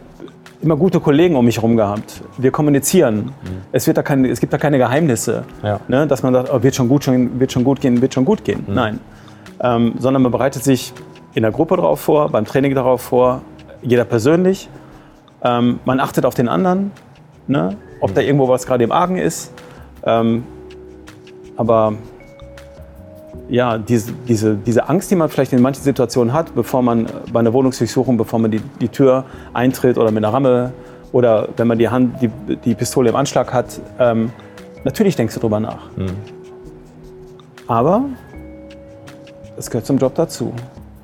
immer 0.62 0.76
gute 0.76 1.00
Kollegen 1.00 1.36
um 1.36 1.44
mich 1.44 1.56
herum 1.56 1.76
gehabt. 1.76 2.22
Wir 2.38 2.50
kommunizieren. 2.50 3.32
Es, 3.72 3.86
wird 3.86 3.96
da 3.96 4.02
keine, 4.02 4.28
es 4.28 4.40
gibt 4.40 4.52
da 4.52 4.58
keine 4.58 4.78
Geheimnisse, 4.78 5.44
Ja. 5.62 5.80
ne, 5.88 6.06
dass 6.06 6.22
man 6.22 6.34
sagt, 6.34 6.52
oh, 6.52 6.62
wird, 6.62 6.74
schon 6.74 6.88
gut, 6.88 7.04
schon, 7.04 7.40
wird 7.40 7.52
schon 7.52 7.64
gut 7.64 7.80
gehen, 7.80 8.00
wird 8.02 8.12
schon 8.14 8.24
gut 8.24 8.44
gehen. 8.44 8.64
Nein. 8.66 9.00
Ähm, 9.62 9.94
sondern 9.98 10.22
man 10.22 10.32
bereitet 10.32 10.62
sich 10.64 10.92
in 11.34 11.42
der 11.42 11.52
Gruppe 11.52 11.76
darauf 11.76 12.00
vor, 12.00 12.28
beim 12.30 12.44
Training 12.44 12.74
darauf 12.74 13.00
vor, 13.02 13.42
jeder 13.82 14.04
persönlich. 14.04 14.68
Ähm, 15.42 15.80
man 15.84 16.00
achtet 16.00 16.26
auf 16.26 16.34
den 16.34 16.48
anderen, 16.48 16.90
ne, 17.46 17.76
ob 18.00 18.14
da 18.14 18.20
irgendwo 18.20 18.48
was 18.48 18.66
gerade 18.66 18.84
im 18.84 18.92
Argen 18.92 19.16
ist. 19.16 19.52
Ähm, 20.04 20.44
aber 21.56 21.94
ja, 23.48 23.78
diese, 23.78 24.12
diese, 24.28 24.54
diese 24.56 24.88
Angst, 24.88 25.10
die 25.10 25.16
man 25.16 25.28
vielleicht 25.28 25.52
in 25.52 25.60
manchen 25.62 25.82
Situationen 25.82 26.32
hat, 26.32 26.54
bevor 26.54 26.82
man 26.82 27.06
bei 27.32 27.40
einer 27.40 27.52
Wohnungsdurchsuchung, 27.52 28.16
bevor 28.16 28.38
man 28.38 28.50
die, 28.50 28.60
die 28.80 28.88
Tür 28.88 29.24
eintritt 29.52 29.98
oder 29.98 30.10
mit 30.10 30.24
einer 30.24 30.32
Ramme 30.32 30.72
oder 31.12 31.48
wenn 31.56 31.66
man 31.66 31.78
die, 31.78 31.88
Hand, 31.88 32.20
die, 32.22 32.30
die 32.64 32.74
Pistole 32.74 33.10
im 33.10 33.16
Anschlag 33.16 33.52
hat, 33.52 33.80
ähm, 33.98 34.30
natürlich 34.84 35.16
denkst 35.16 35.34
du 35.34 35.40
drüber 35.40 35.58
nach. 35.60 35.88
Aber 37.66 38.04
es 39.56 39.70
gehört 39.70 39.86
zum 39.86 39.98
Job 39.98 40.14
dazu. 40.14 40.52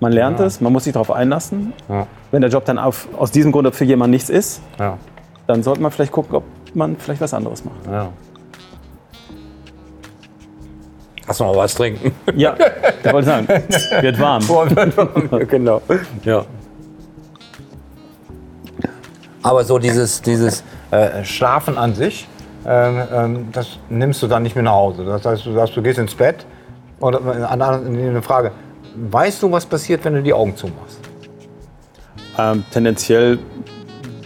Man 0.00 0.12
lernt 0.12 0.40
es, 0.40 0.60
man 0.60 0.72
muss 0.72 0.84
sich 0.84 0.92
darauf 0.92 1.10
einlassen. 1.10 1.72
Ja. 1.88 2.06
Wenn 2.30 2.42
der 2.42 2.50
Job 2.50 2.64
dann 2.64 2.78
auf, 2.78 3.08
aus 3.16 3.30
diesem 3.30 3.50
Grunde 3.50 3.72
für 3.72 3.84
jemanden 3.84 4.12
nichts 4.12 4.28
ist, 4.30 4.60
Ja. 4.78 4.98
dann 5.46 5.62
sollte 5.62 5.80
man 5.80 5.90
vielleicht 5.90 6.12
gucken, 6.12 6.34
ob 6.36 6.44
man 6.74 6.96
vielleicht 6.96 7.20
was 7.22 7.32
anderes 7.34 7.64
macht. 7.64 8.10
Du 11.40 11.44
noch 11.44 11.56
was 11.56 11.74
trinken? 11.74 12.12
Ja, 12.36 12.54
ich 13.04 13.12
wollte 13.12 13.26
sagen, 13.26 13.48
wird 14.00 14.18
warm. 14.20 14.42
genau. 15.48 15.82
Ja. 16.24 16.44
Aber 19.42 19.64
so 19.64 19.78
dieses, 19.78 20.22
dieses 20.22 20.64
äh, 20.90 21.24
Schlafen 21.24 21.78
an 21.78 21.94
sich, 21.94 22.28
ähm, 22.66 23.02
ähm, 23.12 23.48
das 23.52 23.78
nimmst 23.88 24.22
du 24.22 24.26
dann 24.26 24.42
nicht 24.42 24.56
mehr 24.56 24.64
nach 24.64 24.72
Hause. 24.72 25.04
Das 25.04 25.24
heißt, 25.24 25.46
du, 25.46 25.52
sagst, 25.52 25.76
du 25.76 25.82
gehst 25.82 25.98
ins 25.98 26.14
Bett 26.14 26.44
und 26.98 27.14
äh, 27.14 27.44
eine 27.44 28.22
Frage, 28.22 28.50
weißt 28.96 29.42
du, 29.42 29.52
was 29.52 29.64
passiert, 29.64 30.04
wenn 30.04 30.14
du 30.14 30.22
die 30.22 30.32
Augen 30.32 30.56
zumachst? 30.56 30.98
Ähm, 32.38 32.64
tendenziell 32.72 33.38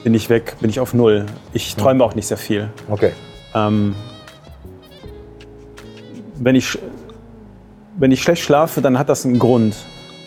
bin 0.02 0.14
ich 0.14 0.30
weg, 0.30 0.56
bin 0.60 0.70
ich 0.70 0.80
auf 0.80 0.94
Null. 0.94 1.26
Ich 1.52 1.76
träume 1.76 2.02
auch 2.02 2.14
nicht 2.14 2.26
sehr 2.26 2.38
viel. 2.38 2.70
Okay. 2.88 3.12
Ähm, 3.54 3.94
wenn, 6.38 6.56
ich, 6.56 6.78
wenn 8.00 8.10
ich 8.10 8.22
schlecht 8.22 8.42
schlafe, 8.42 8.80
dann 8.80 8.98
hat 8.98 9.08
das 9.08 9.24
einen 9.24 9.38
Grund, 9.38 9.76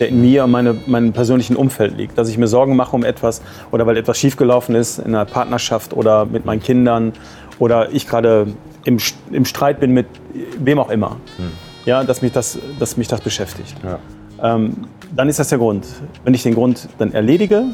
der 0.00 0.08
in 0.08 0.20
mir 0.20 0.44
und 0.44 0.52
meine, 0.52 0.74
meinem 0.86 1.12
persönlichen 1.12 1.56
Umfeld 1.56 1.96
liegt. 1.96 2.16
Dass 2.16 2.28
ich 2.28 2.38
mir 2.38 2.46
Sorgen 2.46 2.76
mache 2.76 2.96
um 2.96 3.04
etwas 3.04 3.42
oder 3.72 3.86
weil 3.86 3.96
etwas 3.96 4.16
schiefgelaufen 4.18 4.74
ist 4.74 4.98
in 4.98 5.14
einer 5.14 5.24
Partnerschaft 5.24 5.92
oder 5.92 6.24
mit 6.24 6.44
meinen 6.46 6.62
Kindern 6.62 7.12
oder 7.58 7.92
ich 7.92 8.08
gerade 8.08 8.46
im, 8.84 8.98
im 9.30 9.44
Streit 9.44 9.80
bin 9.80 9.92
mit 9.92 10.06
wem 10.58 10.78
auch 10.78 10.90
immer. 10.90 11.16
Ja, 11.84 12.02
dass 12.04 12.22
mich 12.22 12.32
das, 12.32 12.58
dass 12.78 12.96
mich 12.96 13.08
das 13.08 13.20
beschäftigt. 13.20 13.74
Ja. 13.82 13.98
Ähm, 14.54 14.86
dann 15.14 15.28
ist 15.28 15.38
das 15.38 15.48
der 15.48 15.58
Grund. 15.58 15.86
Wenn 16.24 16.34
ich 16.34 16.42
den 16.42 16.54
Grund 16.54 16.88
dann 16.98 17.12
erledige, 17.12 17.64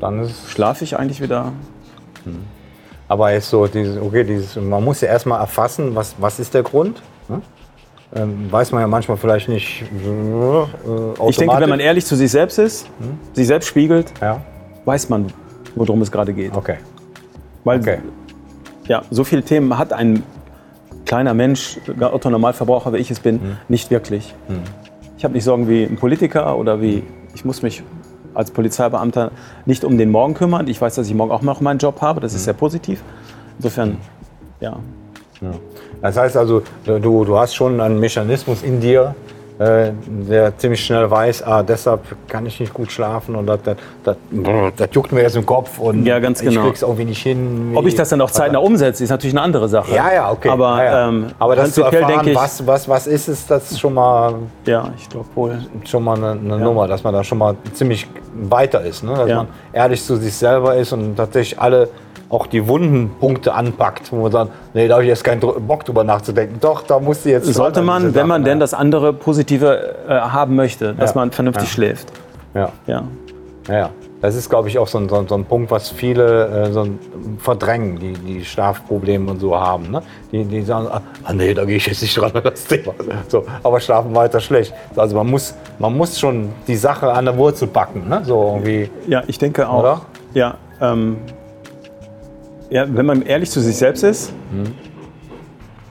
Dann 0.00 0.28
schlafe 0.48 0.84
ich 0.84 0.96
eigentlich 0.96 1.20
wieder. 1.20 1.52
aber 3.08 3.32
jetzt 3.32 3.48
so, 3.50 3.66
dieses, 3.66 4.00
okay, 4.00 4.24
dieses, 4.24 4.56
man 4.56 4.84
muss 4.84 5.00
ja 5.00 5.08
erstmal 5.08 5.40
erfassen, 5.40 5.94
was, 5.94 6.14
was 6.18 6.38
ist 6.38 6.54
der 6.54 6.62
Grund. 6.62 7.02
Ne? 7.28 7.40
Ähm, 8.14 8.50
weiß 8.50 8.72
man 8.72 8.80
ja 8.80 8.86
manchmal 8.86 9.18
vielleicht 9.18 9.48
nicht 9.48 9.82
äh, 9.82 11.28
Ich 11.28 11.36
denke, 11.36 11.60
wenn 11.60 11.68
man 11.68 11.80
ehrlich 11.80 12.06
zu 12.06 12.16
sich 12.16 12.30
selbst 12.30 12.58
ist, 12.58 12.86
sich 13.34 13.46
selbst 13.46 13.66
spiegelt, 13.66 14.12
Ja, 14.20 14.40
weiß 14.86 15.10
man, 15.10 15.26
worum 15.74 16.00
es 16.02 16.10
gerade 16.10 16.32
geht. 16.32 16.54
okay. 16.56 16.76
Weil 17.64 17.80
Okay. 17.80 17.98
ja, 18.86 19.02
so 19.10 19.24
viele 19.24 19.42
Themen 19.42 19.76
hat 19.76 19.92
ein 19.92 20.22
kleiner 21.04 21.34
Mensch, 21.34 21.78
Otto 22.00 22.30
Normalverbraucher, 22.30 22.92
wie 22.92 22.98
ich 22.98 23.10
es 23.10 23.20
bin, 23.20 23.36
mhm. 23.36 23.56
nicht 23.68 23.90
wirklich. 23.90 24.34
Mhm. 24.48 24.62
Ich 25.18 25.24
habe 25.24 25.34
nicht 25.34 25.44
Sorgen 25.44 25.68
wie 25.68 25.84
ein 25.84 25.96
Politiker 25.96 26.56
oder 26.56 26.80
wie, 26.80 27.02
ich 27.34 27.44
muss 27.44 27.62
mich 27.62 27.82
als 28.34 28.50
Polizeibeamter 28.50 29.32
nicht 29.66 29.84
um 29.84 29.98
den 29.98 30.10
Morgen 30.10 30.34
kümmern. 30.34 30.68
Ich 30.68 30.80
weiß, 30.80 30.94
dass 30.94 31.08
ich 31.08 31.14
morgen 31.14 31.32
auch 31.32 31.42
noch 31.42 31.60
meinen 31.60 31.78
Job 31.78 32.00
habe, 32.00 32.20
das 32.20 32.34
ist 32.34 32.42
mhm. 32.42 32.44
sehr 32.44 32.54
positiv. 32.54 33.02
Insofern, 33.58 33.98
ja. 34.60 34.76
ja. 35.40 35.50
Das 36.00 36.16
heißt 36.16 36.36
also, 36.36 36.62
du, 36.84 37.24
du 37.24 37.38
hast 37.38 37.54
schon 37.54 37.80
einen 37.80 37.98
Mechanismus 37.98 38.62
in 38.62 38.80
dir, 38.80 39.14
äh, 39.58 39.90
der 40.06 40.56
ziemlich 40.56 40.84
schnell 40.84 41.10
weiß, 41.10 41.42
ah, 41.42 41.64
deshalb 41.64 42.02
kann 42.28 42.46
ich 42.46 42.60
nicht 42.60 42.72
gut 42.72 42.92
schlafen 42.92 43.34
und 43.34 43.46
das, 43.46 43.58
das, 43.64 43.76
das, 44.04 44.16
das 44.76 44.88
juckt 44.92 45.10
mir 45.10 45.22
jetzt 45.22 45.34
im 45.34 45.44
Kopf 45.44 45.80
und 45.80 46.06
ja, 46.06 46.20
ganz 46.20 46.40
genau. 46.40 46.60
ich 46.60 46.66
krieg's 46.66 46.82
irgendwie 46.82 47.06
nicht 47.06 47.20
hin. 47.20 47.72
Ob 47.74 47.84
ich 47.84 47.96
das 47.96 48.10
dann 48.10 48.20
auch 48.20 48.30
zeitnah 48.30 48.60
umsetze, 48.60 49.02
ist 49.02 49.10
natürlich 49.10 49.34
eine 49.34 49.42
andere 49.42 49.68
Sache. 49.68 49.92
Ja, 49.92 50.14
ja, 50.14 50.30
okay. 50.30 50.50
Aber, 50.50 50.76
ja, 50.78 50.84
ja. 50.84 51.08
Ähm, 51.08 51.26
Aber 51.40 51.56
das 51.56 51.72
zu 51.72 51.82
erfahren, 51.82 52.28
ich, 52.28 52.36
was, 52.36 52.64
was, 52.64 52.88
was 52.88 53.08
ist 53.08 53.26
es, 53.26 53.48
das 53.48 53.72
ist 53.72 53.80
schon 53.80 53.94
mal, 53.94 54.34
ja, 54.64 54.92
ich 54.96 55.08
glaube 55.08 55.26
wohl. 55.34 55.58
schon 55.84 56.04
mal 56.04 56.16
eine, 56.16 56.38
eine 56.38 56.50
ja. 56.50 56.56
Nummer, 56.58 56.86
dass 56.86 57.02
man 57.02 57.12
da 57.12 57.24
schon 57.24 57.38
mal 57.38 57.56
ziemlich 57.72 58.06
weiter 58.34 58.82
ist. 58.82 59.02
Ne? 59.02 59.12
Dass 59.12 59.28
man 59.28 59.48
ehrlich 59.72 60.04
zu 60.04 60.14
sich 60.14 60.34
selber 60.34 60.76
ist 60.76 60.92
und 60.92 61.16
tatsächlich 61.16 61.60
alle 61.60 61.88
auch 62.28 62.46
die 62.46 62.68
wunden 62.68 63.10
Punkte 63.20 63.54
anpackt, 63.54 64.12
wo 64.12 64.22
man 64.22 64.32
sagt, 64.32 64.50
nee, 64.74 64.88
da 64.88 64.94
habe 64.94 65.04
ich 65.04 65.08
jetzt 65.08 65.24
keinen 65.24 65.40
Bock 65.40 65.84
drüber 65.84 66.04
nachzudenken. 66.04 66.58
Doch, 66.60 66.82
da 66.82 66.98
muss 66.98 67.22
sie 67.22 67.30
jetzt. 67.30 67.52
Sollte 67.52 67.82
man, 67.82 68.14
wenn 68.14 68.26
man 68.26 68.44
denn 68.44 68.60
das 68.60 68.74
andere 68.74 69.12
Positive 69.12 69.94
äh, 70.08 70.12
haben 70.12 70.56
möchte, 70.56 70.94
dass 70.94 71.10
ja. 71.10 71.20
man 71.20 71.30
vernünftig 71.30 71.68
ja. 71.68 71.72
schläft. 71.72 72.12
Ja. 72.54 72.72
ja. 72.86 73.04
Ja. 73.68 73.90
Das 74.20 74.34
ist, 74.34 74.50
glaube 74.50 74.68
ich, 74.68 74.78
auch 74.78 74.88
so 74.88 74.98
ein, 74.98 75.08
so, 75.08 75.24
so 75.28 75.36
ein, 75.36 75.44
Punkt, 75.44 75.70
was 75.70 75.90
viele 75.90 76.46
äh, 76.48 76.72
so 76.72 76.88
verdrängen, 77.38 78.00
die, 78.00 78.14
die 78.14 78.44
Schlafprobleme 78.44 79.30
und 79.30 79.38
so 79.38 79.56
haben. 79.56 79.92
Ne? 79.92 80.02
Die, 80.32 80.44
die 80.44 80.62
sagen, 80.62 80.88
ah, 80.90 81.00
ah 81.22 81.32
nee, 81.32 81.54
da 81.54 81.64
gehe 81.64 81.76
ich 81.76 81.86
jetzt 81.86 82.02
nicht 82.02 82.16
dran 82.16 82.32
das 82.42 82.64
Thema. 82.64 82.94
So, 83.28 83.44
aber 83.62 83.78
schlafen 83.78 84.12
weiter 84.16 84.40
schlecht. 84.40 84.74
Also 84.96 85.14
man 85.16 85.28
muss, 85.28 85.54
man 85.78 85.96
muss 85.96 86.18
schon 86.18 86.48
die 86.66 86.74
Sache 86.74 87.12
an 87.12 87.26
der 87.26 87.36
Wurzel 87.36 87.68
packen. 87.68 88.08
Ne? 88.08 88.22
So 88.24 88.54
irgendwie. 88.54 88.90
Ja, 89.06 89.22
ich 89.28 89.38
denke 89.38 89.68
auch. 89.68 89.80
Oder? 89.80 90.00
Ja, 90.34 90.56
ähm, 90.80 91.18
ja, 92.70 92.86
wenn 92.88 93.06
man 93.06 93.22
ehrlich 93.22 93.50
zu 93.50 93.60
sich 93.60 93.76
selbst 93.76 94.02
ist, 94.02 94.32
mhm. 94.52 94.74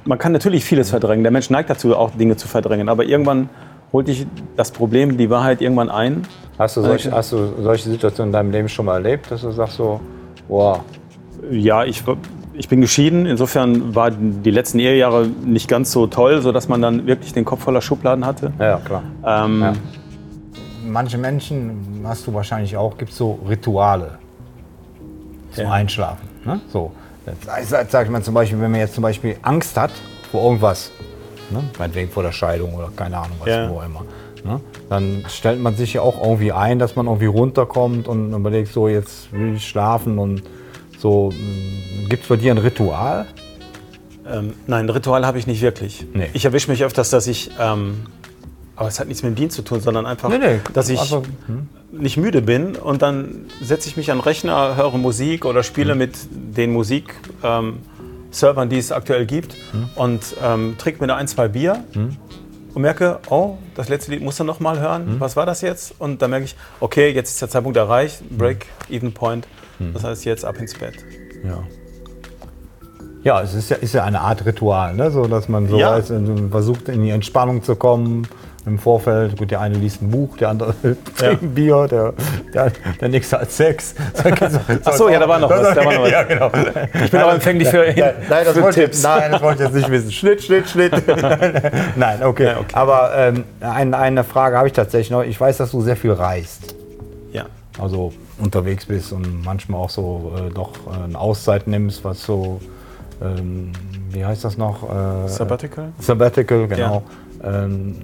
man 0.05 0.17
kann 0.17 0.31
natürlich 0.31 0.63
vieles 0.63 0.89
verdrängen. 0.89 1.24
Der 1.24 1.31
Mensch 1.31 1.50
neigt 1.50 1.69
dazu, 1.69 1.96
auch 1.96 2.12
Dinge 2.12 2.36
zu 2.36 2.48
verdrängen. 2.48 2.89
Aber 2.89 3.05
irgendwann 3.05 3.50
holt 3.91 4.07
dich 4.07 4.27
das 4.55 4.72
Problem, 4.72 5.17
die 5.17 5.29
Wahrheit 5.29 5.62
irgendwann 5.62 5.89
ein. 5.89 6.24
Hast 6.60 6.77
du, 6.77 6.81
solche, 6.81 7.12
hast 7.12 7.31
du 7.31 7.53
solche 7.62 7.89
Situationen 7.89 8.29
in 8.29 8.34
deinem 8.34 8.51
Leben 8.51 8.69
schon 8.69 8.86
mal 8.86 8.96
erlebt, 8.96 9.29
dass 9.31 9.41
du 9.41 9.51
sagst 9.51 9.77
so, 9.77 10.00
wow. 10.48 10.81
Ja, 11.51 11.86
ich, 11.86 12.03
ich 12.53 12.67
bin 12.67 12.81
geschieden. 12.81 13.25
Insofern 13.25 13.96
waren 13.96 14.41
die 14.43 14.51
letzten 14.51 14.79
Ehejahre 14.79 15.27
nicht 15.27 15.67
ganz 15.67 15.91
so 15.91 16.07
toll, 16.07 16.41
sodass 16.41 16.67
man 16.67 16.81
dann 16.81 17.05
wirklich 17.05 17.34
den 17.34 17.46
Kopf 17.46 17.63
voller 17.63 17.81
Schubladen 17.81 18.25
hatte. 18.25 18.51
Ja, 18.60 18.77
klar. 18.77 19.03
Ähm, 19.25 19.62
ja. 19.62 19.74
Manche 20.86 21.17
Menschen, 21.17 22.01
hast 22.03 22.25
du 22.25 22.34
wahrscheinlich 22.34 22.75
auch, 22.75 22.98
gibt 22.98 23.12
es 23.12 23.17
so 23.17 23.39
Rituale 23.48 24.17
zum 25.51 25.65
ja. 25.65 25.72
Einschlafen. 25.72 26.26
Ne? 26.48 26.62
So. 26.72 26.92
Jetzt 27.25 27.92
sagt 27.92 28.10
man 28.10 28.24
zum 28.24 28.34
Beispiel, 28.34 28.60
wenn 28.62 28.72
man 28.72 28.80
jetzt 28.80 28.94
zum 28.94 29.01
Beispiel 29.01 29.36
Angst 29.42 29.75
hat 29.75 29.92
vor 30.32 30.44
irgendwas, 30.44 30.92
ne? 31.50 31.62
meinetwegen 31.77 32.10
vor 32.10 32.24
der 32.24 32.32
Scheidung 32.32 32.74
oder 32.74 32.89
keine 32.96 33.18
Ahnung, 33.18 33.36
was 33.39 33.50
ja. 33.50 33.70
wo 33.70 33.82
immer, 33.82 34.06
ne? 34.46 34.62
dann 34.89 35.25
stellt 35.27 35.62
man 35.62 35.75
sich 35.75 35.94
ja 35.94 36.01
auch 36.01 36.24
irgendwie 36.24 36.54
ein, 36.54 36.80
dass 36.80 36.96
man 36.96 37.08
irgendwie 37.08 37.25
runterkommt 37.25 38.08
und 38.08 38.34
überlegt, 38.34 38.72
so 38.72 38.88
jetzt 38.88 39.32
will 39.34 39.56
ich 39.56 39.68
schlafen 39.68 40.18
und 40.18 40.42
so. 40.98 41.32
Hm, 41.32 42.08
Gibt 42.08 42.24
es 42.24 42.30
bei 42.30 42.38
dir 42.38 42.54
ein 42.54 42.60
Ritual? 42.60 43.25
Ähm, 44.25 44.54
nein, 44.66 44.86
ein 44.86 44.89
Ritual 44.89 45.25
habe 45.25 45.38
ich 45.38 45.48
nicht 45.48 45.62
wirklich. 45.62 46.06
Nee. 46.13 46.30
Ich 46.32 46.46
erwische 46.46 46.72
mich 46.72 46.84
öfters, 46.84 47.10
dass 47.10 47.27
ich 47.27 47.51
ähm, 47.60 48.06
aber 48.77 48.88
es 48.88 49.00
hat 49.00 49.07
nichts 49.07 49.24
mit 49.24 49.31
dem 49.34 49.36
Dienst 49.36 49.55
zu 49.55 49.63
tun, 49.63 49.81
sondern 49.81 50.05
einfach, 50.05 50.29
nee, 50.29 50.38
nee, 50.38 50.60
dass 50.72 50.88
ich 50.88 51.00
also, 51.00 51.24
hm. 51.48 51.67
nicht 51.91 52.15
müde 52.15 52.43
bin 52.43 52.75
und 52.75 53.01
dann 53.01 53.48
setze 53.60 53.89
ich 53.89 53.98
mich 53.98 54.12
an 54.12 54.19
den 54.19 54.24
Rechner, 54.24 54.77
höre 54.77 54.98
Musik 55.00 55.46
oder 55.46 55.63
spiele 55.63 55.91
hm. 55.91 55.98
mit 55.98 56.15
den 56.31 56.74
Musikservern, 56.74 57.79
ähm, 58.43 58.69
die 58.69 58.77
es 58.77 58.91
aktuell 58.91 59.25
gibt 59.25 59.55
hm. 59.72 59.89
und 59.96 60.22
ähm, 60.43 60.75
trinke 60.77 61.01
mir 61.01 61.07
da 61.07 61.15
ein, 61.15 61.27
zwei 61.27 61.48
Bier 61.48 61.84
hm. 61.93 62.17
und 62.75 62.81
merke, 62.84 63.19
oh, 63.31 63.57
das 63.74 63.89
letzte 63.89 64.12
Lied 64.12 64.22
muss 64.22 64.39
er 64.39 64.46
noch 64.46 64.60
mal 64.60 64.79
hören. 64.79 65.07
Hm. 65.07 65.19
Was 65.19 65.36
war 65.36 65.48
das 65.48 65.62
jetzt? 65.62 65.96
Und 65.98 66.22
dann 66.22 66.29
merke 66.29 66.46
ich, 66.46 66.55
okay, 66.79 67.10
jetzt 67.10 67.31
ist 67.31 67.41
der 67.41 67.50
Zeitpunkt 67.50 67.77
erreicht, 67.77 68.22
hm. 68.29 68.38
Break-Even 68.38 69.12
Point. 69.12 69.48
Das 69.93 70.03
heißt, 70.03 70.25
jetzt 70.25 70.43
ab 70.43 70.57
ins 70.57 70.74
Bett. 70.74 70.96
Ja. 71.43 71.63
Ja, 73.24 73.41
es 73.41 73.53
ist 73.53 73.69
ja, 73.69 73.77
ist 73.77 73.93
ja 73.93 74.03
eine 74.03 74.22
Art 74.22 74.46
Ritual, 74.46 74.96
ne? 74.96 75.12
so 75.12 75.27
dass 75.27 75.50
man 75.50 75.67
so 75.67 75.77
ja. 75.77 75.91
weiß, 75.91 76.13
versucht 76.50 76.89
in 76.89 77.03
die 77.03 77.10
Entspannung 77.10 77.62
zu 77.62 77.75
kommen 77.75 78.27
im 78.67 78.79
Vorfeld. 78.79 79.38
Gut, 79.38 79.51
der 79.51 79.62
eine 79.62 79.77
liest 79.77 80.01
ein 80.01 80.12
Buch, 80.12 80.38
der 80.38 80.50
andere 80.50 80.75
trinkt 80.81 81.21
ja. 81.21 81.33
Bier, 81.41 81.88
der, 81.88 82.13
der, 82.53 82.71
der 83.00 83.09
nächste 83.09 83.39
hat 83.39 83.51
Sex. 83.51 83.95
Achso, 84.86 85.09
ja, 85.09 85.19
da 85.19 85.27
war 85.27 85.39
noch 85.39 85.50
was. 85.50 85.75
Da 85.75 85.86
war 85.86 85.93
noch 85.93 86.03
was. 86.03 86.12
Ja, 86.12 86.24
genau. 86.24 86.51
Ich 87.03 87.12
bin 87.12 87.21
auch 87.21 87.33
empfänglich 87.33 87.69
für, 87.69 87.93
nein, 87.95 88.13
nein, 88.29 88.45
das 88.45 88.62
wollte, 88.62 88.81
Tipps. 88.81 89.03
Nein, 89.03 89.31
das 89.31 89.41
wollte 89.41 89.63
ich 89.63 89.69
jetzt 89.69 89.75
nicht 89.75 89.91
wissen. 89.91 90.12
Schnitt, 90.12 90.43
Schnitt, 90.43 90.69
Schnitt. 90.69 90.93
nein, 91.95 92.24
okay. 92.24 92.45
Ja, 92.45 92.59
okay. 92.59 92.74
Aber 92.74 93.12
ähm, 93.15 93.43
eine, 93.62 93.97
eine 93.97 94.24
Frage 94.24 94.57
habe 94.57 94.67
ich 94.67 94.74
tatsächlich 94.74 95.12
noch. 95.12 95.24
Ich 95.24 95.39
weiß, 95.39 95.57
dass 95.57 95.71
du 95.71 95.81
sehr 95.81 95.95
viel 95.95 96.12
reist. 96.12 96.75
Ja. 97.31 97.45
Also 97.79 98.13
unterwegs 98.39 98.86
bist 98.86 99.12
und 99.12 99.43
manchmal 99.43 99.81
auch 99.81 99.89
so 99.89 100.33
äh, 100.36 100.53
doch 100.53 100.74
äh, 100.88 101.03
eine 101.03 101.19
Auszeit 101.19 101.67
nimmst, 101.67 102.03
was 102.03 102.24
so, 102.24 102.59
ähm, 103.21 103.71
wie 104.12 104.25
heißt 104.25 104.43
das 104.43 104.57
noch? 104.57 104.83
Äh, 104.83 105.27
Sabbatical? 105.27 105.91
Sabbatical, 106.00 106.67
genau. 106.67 107.03
Ja. 107.43 107.63
Ähm, 107.63 107.95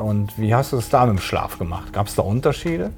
und 0.00 0.38
wie 0.38 0.54
hast 0.54 0.72
du 0.72 0.78
es 0.78 0.88
da 0.88 1.06
mit 1.06 1.18
dem 1.18 1.20
Schlaf 1.20 1.58
gemacht? 1.58 1.92
Gab 1.92 2.06
es 2.06 2.14
da 2.14 2.22
Unterschiede? 2.22 2.90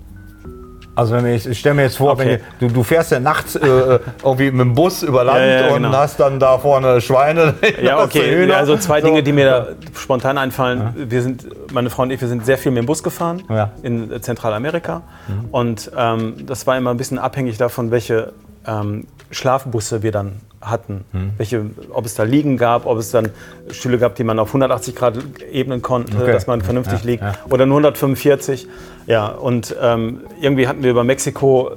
Also 0.95 1.15
wenn 1.15 1.27
ich, 1.27 1.47
ich 1.47 1.59
stelle 1.59 1.75
mir 1.75 1.83
jetzt 1.83 1.97
vor, 1.97 2.13
okay. 2.13 2.41
du, 2.61 2.69
du, 2.69 2.83
fährst 2.83 3.13
ja 3.13 3.21
nachts 3.21 3.57
äh, 3.57 3.67
äh, 3.67 4.01
irgendwie 4.23 4.51
mit 4.51 4.61
dem 4.61 4.75
Bus 4.75 5.03
über 5.03 5.25
Land 5.25 5.39
ja, 5.39 5.47
ja, 5.47 5.63
genau. 5.75 5.89
und 5.89 5.97
hast 5.97 6.21
dann 6.21 6.39
da 6.39 6.59
vorne 6.59 7.01
Schweine. 7.01 7.55
Ja, 7.83 8.03
okay. 8.03 8.51
Also 8.53 8.77
zwei 8.77 9.01
so. 9.01 9.07
Dinge, 9.07 9.23
die 9.23 9.33
mir 9.33 9.47
da 9.47 9.67
spontan 9.99 10.37
einfallen. 10.37 10.95
Ja. 10.97 11.11
Wir 11.11 11.23
sind, 11.23 11.47
meine 11.73 11.89
Frau 11.89 12.03
und 12.03 12.11
ich, 12.11 12.21
wir 12.21 12.29
sind 12.29 12.45
sehr 12.45 12.59
viel 12.59 12.71
mit 12.71 12.83
dem 12.83 12.87
Bus 12.87 13.03
gefahren 13.03 13.43
in 13.83 14.21
Zentralamerika. 14.21 15.03
Mhm. 15.27 15.49
Und 15.51 15.91
ähm, 15.97 16.47
das 16.47 16.67
war 16.67 16.77
immer 16.77 16.91
ein 16.91 16.97
bisschen 16.99 17.19
abhängig 17.19 17.57
davon, 17.57 17.91
welche 17.91 18.35
ähm, 18.67 19.07
Schlafbusse 19.31 20.03
wir 20.03 20.13
dann 20.13 20.41
hatten. 20.63 21.05
Hm. 21.13 21.33
Welche, 21.37 21.67
ob 21.91 22.07
es 22.07 22.15
da 22.15 22.23
Liegen 22.23 22.57
gab, 22.57 22.87
ob 22.87 22.99
es 22.99 23.11
dann 23.11 23.31
Stühle 23.71 23.99
gab, 23.99 24.15
die 24.15 24.25
man 24.25 24.39
auf 24.39 24.49
180 24.49 24.95
Grad 24.95 25.19
ebnen 25.51 25.83
konnte, 25.83 26.17
okay. 26.17 26.33
dass 26.33 26.47
man 26.47 26.63
vernünftig 26.63 27.01
ja, 27.01 27.07
liegt. 27.07 27.23
Ja. 27.23 27.35
Oder 27.51 27.67
nur 27.67 27.79
145. 27.79 28.67
Ja, 29.07 29.27
und 29.29 29.77
ähm, 29.81 30.21
irgendwie 30.41 30.69
hatten 30.69 30.83
wir 30.83 30.91
über 30.91 31.05
Mexiko 31.05 31.73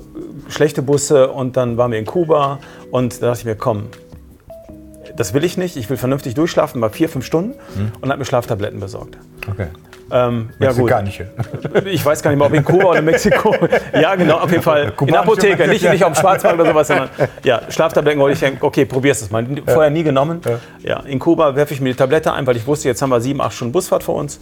schlechte 0.47 0.81
Busse 0.81 1.29
und 1.29 1.57
dann 1.57 1.77
waren 1.77 1.91
wir 1.91 1.99
in 1.99 2.05
Kuba 2.05 2.59
und 2.91 3.21
da 3.21 3.27
dachte 3.27 3.39
ich 3.39 3.45
mir, 3.45 3.55
komm, 3.55 3.87
das 5.15 5.33
will 5.33 5.43
ich 5.43 5.57
nicht. 5.57 5.75
Ich 5.77 5.89
will 5.89 5.97
vernünftig 5.97 6.35
durchschlafen, 6.35 6.79
mal 6.79 6.89
vier, 6.89 7.09
fünf 7.09 7.25
Stunden 7.25 7.53
hm. 7.75 7.91
und 8.01 8.09
habe 8.09 8.19
mir 8.19 8.25
Schlaftabletten 8.25 8.79
besorgt. 8.79 9.17
Okay. 9.49 9.67
Ähm, 10.11 10.49
ja, 10.59 10.71
gut. 10.71 10.91
Ich 11.85 12.05
weiß 12.05 12.21
gar 12.21 12.31
nicht 12.31 12.37
mehr, 12.37 12.47
ob 12.47 12.53
in 12.53 12.63
Kuba 12.63 12.85
oder 12.85 13.01
Mexiko. 13.01 13.55
ja, 13.93 14.15
genau, 14.15 14.37
auf 14.37 14.51
jeden 14.51 14.63
Fall. 14.63 14.93
In 14.99 15.07
der 15.07 15.21
Apotheke, 15.21 15.67
nicht, 15.67 15.89
nicht 15.89 16.03
auf 16.03 16.13
dem 16.13 16.19
Schwarzmarkt 16.21 16.59
oder 16.59 16.69
sowas, 16.69 16.87
sondern 16.87 17.09
ja, 17.43 17.61
Schlaftabletten 17.69 18.19
wollte 18.19 18.33
ich 18.33 18.39
denken, 18.39 18.59
okay, 18.61 18.85
probier's 18.85 19.19
das 19.21 19.31
mal. 19.31 19.45
Vorher 19.65 19.89
nie 19.89 20.03
genommen. 20.03 20.41
Ja, 20.83 20.99
in 21.01 21.19
Kuba 21.19 21.55
werfe 21.55 21.73
ich 21.73 21.81
mir 21.81 21.89
die 21.89 21.95
Tablette 21.95 22.33
ein, 22.33 22.45
weil 22.45 22.55
ich 22.55 22.67
wusste, 22.67 22.87
jetzt 22.87 23.01
haben 23.01 23.09
wir 23.09 23.19
sieben, 23.19 23.41
acht 23.41 23.53
Stunden 23.53 23.71
Busfahrt 23.71 24.03
vor 24.03 24.15
uns. 24.15 24.39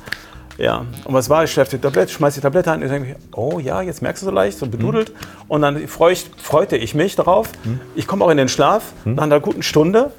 Ja, 0.57 0.85
und 1.05 1.13
was 1.13 1.29
war? 1.29 1.43
Ich 1.43 1.51
schärfe 1.51 1.77
die 1.77 1.81
Tablette, 1.81 2.11
schmeiße 2.11 2.39
die 2.39 2.41
Tablette 2.41 2.71
ein 2.71 2.83
und 2.83 2.89
denke, 2.89 3.15
oh 3.35 3.59
ja, 3.59 3.81
jetzt 3.81 4.01
merkst 4.01 4.21
du 4.21 4.27
so 4.27 4.31
leicht, 4.31 4.57
so 4.57 4.67
bedudelt. 4.67 5.09
Mhm. 5.09 5.45
Und 5.47 5.61
dann 5.61 5.87
freu 5.87 6.11
ich, 6.11 6.29
freute 6.37 6.77
ich 6.77 6.93
mich 6.93 7.15
darauf. 7.15 7.49
Mhm. 7.63 7.79
Ich 7.95 8.05
komme 8.05 8.23
auch 8.23 8.29
in 8.29 8.37
den 8.37 8.49
Schlaf 8.49 8.83
mhm. 9.03 9.15
nach 9.15 9.23
einer 9.23 9.39
guten 9.39 9.63
Stunde. 9.63 10.11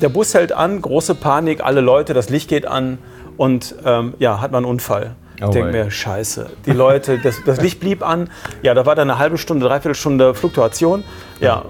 Der 0.00 0.08
Bus 0.08 0.34
hält 0.34 0.52
an, 0.52 0.80
große 0.80 1.14
Panik, 1.14 1.64
alle 1.64 1.80
Leute, 1.80 2.14
das 2.14 2.28
Licht 2.30 2.48
geht 2.48 2.66
an. 2.66 2.98
Und 3.36 3.74
ähm, 3.84 4.14
ja, 4.18 4.40
hat 4.40 4.52
man 4.52 4.64
einen 4.64 4.70
Unfall. 4.70 5.16
Oh, 5.40 5.46
ich 5.46 5.50
denke 5.50 5.72
mir, 5.72 5.90
scheiße. 5.90 6.50
Die 6.64 6.72
Leute, 6.72 7.18
das, 7.18 7.36
das, 7.44 7.60
Licht 7.60 7.80
blieb 7.80 8.06
an. 8.06 8.30
Ja, 8.62 8.74
da 8.74 8.86
war 8.86 8.94
dann 8.94 9.10
eine 9.10 9.18
halbe 9.18 9.36
Stunde, 9.36 9.66
dreiviertel 9.66 9.94
Stunde 9.94 10.34
Fluktuation. 10.34 11.02
Ja. 11.40 11.64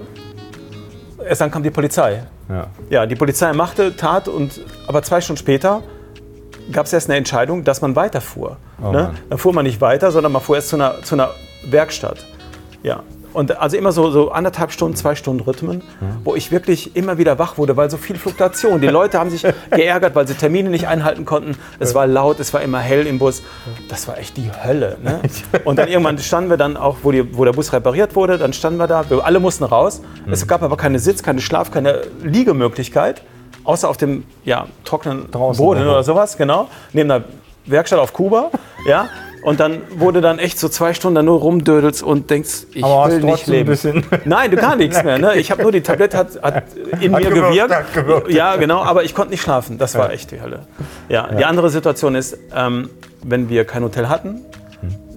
Erst 1.27 1.41
dann 1.41 1.49
kam 1.49 1.63
die 1.63 1.71
Polizei. 1.71 2.23
Ja. 2.47 2.67
ja, 2.89 3.05
die 3.07 3.15
Polizei 3.15 3.51
machte, 3.53 3.95
tat 3.95 4.27
und 4.27 4.61
aber 4.87 5.01
zwei 5.01 5.19
Stunden 5.19 5.39
später 5.39 5.81
gab 6.71 6.85
es 6.85 6.93
erst 6.93 7.09
eine 7.09 7.17
Entscheidung, 7.17 7.63
dass 7.63 7.81
man 7.81 7.95
weiterfuhr. 7.95 8.57
Oh, 8.81 8.91
ne? 8.91 9.13
Dann 9.29 9.37
fuhr 9.39 9.53
man 9.53 9.65
nicht 9.65 9.81
weiter, 9.81 10.11
sondern 10.11 10.31
man 10.31 10.41
fuhr 10.41 10.55
erst 10.55 10.69
zu 10.69 10.75
einer, 10.75 11.01
zu 11.01 11.15
einer 11.15 11.31
Werkstatt. 11.65 12.23
Ja. 12.83 13.01
Und 13.35 13.59
also 13.59 13.75
immer 13.75 13.91
so, 13.91 14.09
so 14.11 14.31
anderthalb 14.31 14.71
Stunden, 14.71 14.95
zwei 14.95 15.13
Stunden 15.15 15.43
Rhythmen, 15.43 15.83
wo 16.23 16.35
ich 16.35 16.51
wirklich 16.51 16.95
immer 16.95 17.17
wieder 17.17 17.37
wach 17.37 17.57
wurde, 17.57 17.75
weil 17.75 17.89
so 17.89 17.97
viel 17.97 18.15
Fluktuation. 18.15 18.79
Die 18.79 18.87
Leute 18.87 19.19
haben 19.19 19.29
sich 19.29 19.45
geärgert, 19.71 20.15
weil 20.15 20.25
sie 20.25 20.35
Termine 20.35 20.69
nicht 20.69 20.87
einhalten 20.87 21.25
konnten. 21.25 21.57
Es 21.79 21.93
war 21.93 22.07
laut, 22.07 22.39
es 22.39 22.53
war 22.53 22.61
immer 22.61 22.79
hell 22.79 23.05
im 23.05 23.19
Bus. 23.19 23.43
Das 23.89 24.07
war 24.07 24.17
echt 24.17 24.37
die 24.37 24.49
Hölle. 24.63 24.97
Ne? 25.03 25.19
Und 25.65 25.77
dann 25.77 25.89
irgendwann 25.89 26.17
standen 26.17 26.49
wir 26.49 26.57
dann 26.57 26.77
auch, 26.77 26.97
wo, 27.03 27.11
die, 27.11 27.37
wo 27.37 27.43
der 27.43 27.51
Bus 27.51 27.73
repariert 27.73 28.15
wurde, 28.15 28.37
dann 28.37 28.53
standen 28.53 28.79
wir 28.79 28.87
da, 28.87 29.09
wir 29.09 29.25
alle 29.25 29.39
mussten 29.39 29.65
raus. 29.65 30.01
Es 30.31 30.47
gab 30.47 30.63
aber 30.63 30.77
keine 30.77 30.99
Sitz, 30.99 31.21
keine 31.21 31.41
Schlaf, 31.41 31.71
keine 31.71 32.03
Liegemöglichkeit, 32.23 33.21
außer 33.65 33.89
auf 33.89 33.97
dem 33.97 34.23
ja, 34.45 34.67
trockenen 34.85 35.29
Draußen, 35.29 35.63
Boden 35.63 35.83
oder 35.83 36.03
sowas, 36.03 36.37
genau, 36.37 36.69
neben 36.93 37.09
der 37.09 37.23
Werkstatt 37.65 37.99
auf 37.99 38.13
Kuba. 38.13 38.51
Ja? 38.87 39.09
Und 39.45 39.59
dann 39.59 39.81
wurde 39.97 40.21
dann 40.21 40.39
echt 40.39 40.59
so 40.59 40.67
zwei 40.69 40.93
Stunden 40.95 41.23
nur 41.23 41.39
rumdödelst 41.39 42.01
und 42.01 42.29
denkst, 42.31 42.65
ich 42.73 42.83
Aber 42.83 43.09
will 43.09 43.19
nicht 43.21 43.27
trotzdem 43.45 43.53
ein 43.53 43.57
leben. 43.57 43.69
bisschen- 43.69 44.05
Nein, 44.25 44.49
du 44.51 44.57
gar 44.57 44.75
nichts 44.75 45.03
mehr. 45.03 45.19
Ne? 45.19 45.33
Ich 45.35 45.51
habe 45.51 45.61
nur 45.61 45.71
die 45.71 45.81
Tablette 45.81 46.17
hat, 46.17 46.41
hat 46.41 46.63
in 46.99 47.13
Hat 47.13 47.21
mir 47.23 47.29
gewirkt, 47.29 47.49
gewirkt. 47.51 47.73
hat 47.75 47.93
gewirkt. 47.93 48.31
Ja, 48.31 48.55
genau, 48.55 48.81
aber 48.81 49.03
ich 49.03 49.13
konnte 49.13 49.31
nicht 49.31 49.41
schlafen. 49.43 49.77
Das 49.77 49.93
war 49.95 50.11
echt 50.11 50.31
die 50.31 50.41
Hölle. 50.41 50.61
Ja, 51.09 51.27
Die 51.31 51.45
andere 51.45 51.69
Situation 51.69 52.15
ist, 52.15 52.37
ähm, 52.55 52.89
wenn 53.23 53.47
wir 53.49 53.65
kein 53.65 53.83
Hotel 53.83 54.09
hatten, 54.09 54.41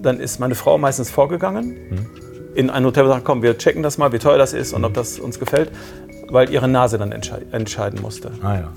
dann 0.01 0.19
ist 0.19 0.39
meine 0.39 0.55
Frau 0.55 0.77
meistens 0.77 1.09
vorgegangen 1.09 1.75
in 2.55 2.69
ein 2.69 2.85
Hotel 2.85 3.03
und 3.05 3.09
sagt, 3.09 3.25
komm, 3.25 3.41
wir 3.41 3.57
checken 3.57 3.81
das 3.83 3.97
mal, 3.97 4.11
wie 4.13 4.19
teuer 4.19 4.37
das 4.37 4.53
ist 4.53 4.73
und 4.73 4.85
ob 4.85 4.93
das 4.93 5.17
uns 5.19 5.39
gefällt, 5.39 5.71
weil 6.29 6.49
ihre 6.51 6.67
Nase 6.67 6.97
dann 6.99 7.11
entschei 7.11 7.39
entscheiden 7.51 7.99
musste. 8.01 8.31
Ah, 8.43 8.53
ja. 8.55 8.67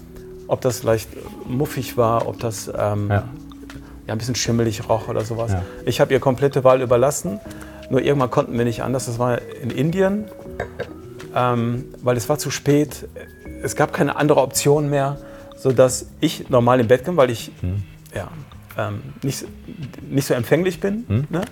Ob 0.49 0.61
das 0.63 0.83
leicht 0.83 1.09
muffig 1.47 1.97
war, 1.97 2.27
ob 2.27 2.41
das 2.41 2.71
ähm, 2.77 3.09
Ja. 3.11 3.25
Ja, 4.13 4.15
ein 4.15 4.19
bisschen 4.19 4.35
schimmelig 4.35 4.89
roch 4.91 5.09
oder 5.09 5.23
sowas. 5.23 5.53
Ja. 5.53 5.63
Ich 5.87 6.01
habe 6.01 6.13
ihr 6.13 6.21
komplette 6.21 6.65
Wahl 6.65 6.83
überlassen. 6.83 7.41
Nur 7.89 8.03
irgendwann 8.03 8.31
konnten 8.31 8.57
wir 8.59 8.65
nicht 8.67 8.83
anders. 8.83 9.07
Das 9.07 9.19
war 9.19 9.41
in 9.63 9.71
Indien, 9.71 10.27
ähm, 11.35 11.87
weil 12.03 12.17
es 12.17 12.29
war 12.29 12.39
zu 12.39 12.51
spät. 12.51 13.09
Es 13.63 13.75
gab 13.77 13.93
keine 13.93 14.17
andere 14.17 14.41
Option 14.43 14.91
mehr, 14.91 15.17
sodass 15.57 16.07
ich 16.21 16.51
normal 16.51 16.81
im 16.81 16.89
Bett 16.89 17.05
bin, 17.05 17.17
weil 17.17 17.31
ich 17.31 17.53
Hm. 17.61 17.83
ja, 18.15 18.29
ähm, 18.77 19.03
nicht, 19.23 19.45
nicht 20.11 20.27
so 20.27 20.35
empfänglich 20.35 20.81
bin. 20.81 21.05
Ne? 21.31 21.43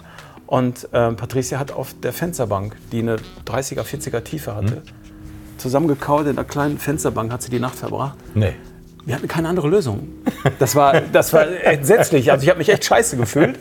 Und 0.46 0.88
ähm, 0.92 1.16
Patricia 1.16 1.58
hat 1.58 1.72
auf 1.72 1.94
der 2.02 2.12
Fensterbank, 2.12 2.76
die 2.92 2.98
eine 2.98 3.16
30er, 3.46 3.82
40er 3.82 4.22
Tiefe 4.22 4.54
hatte, 4.54 4.76
Hm. 4.76 4.82
zusammengekaut 5.58 6.22
in 6.26 6.30
einer 6.36 6.44
kleinen 6.44 6.78
Fensterbank 6.78 7.32
hat 7.32 7.42
sie 7.42 7.50
die 7.50 7.60
Nacht 7.60 7.76
verbracht. 7.76 8.18
Nee. 8.34 8.54
Wir 9.06 9.14
hatten 9.14 9.28
keine 9.28 9.48
andere 9.48 9.68
Lösung. 9.68 10.08
Das 10.58 10.76
war, 10.76 11.00
das 11.00 11.32
war 11.32 11.46
entsetzlich. 11.64 12.30
Also 12.30 12.42
ich 12.44 12.48
habe 12.50 12.58
mich 12.58 12.68
echt 12.68 12.84
scheiße 12.84 13.16
gefühlt. 13.16 13.58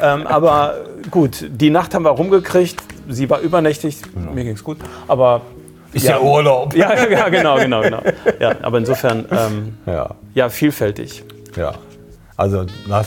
Ähm, 0.00 0.26
aber 0.26 0.74
gut, 1.10 1.44
die 1.48 1.70
Nacht 1.70 1.94
haben 1.94 2.04
wir 2.04 2.10
rumgekriegt. 2.10 2.82
Sie 3.08 3.28
war 3.30 3.40
übernächtig. 3.40 4.02
Mir 4.34 4.44
ging 4.44 4.54
es 4.54 4.62
gut. 4.64 4.78
Aber 5.08 5.42
Ist 5.92 6.04
ja, 6.06 6.20
Urlaub. 6.20 6.74
ja, 6.74 6.94
ja, 7.08 7.28
genau, 7.28 7.56
genau, 7.58 7.82
genau. 7.82 8.02
Ja, 8.40 8.54
aber 8.62 8.78
insofern 8.78 9.24
ähm, 9.30 9.74
Ja. 9.86 10.14
ja 10.34 10.48
vielfältig. 10.48 11.24
Ja. 11.56 11.74
Also 12.36 12.64
das, 12.88 13.06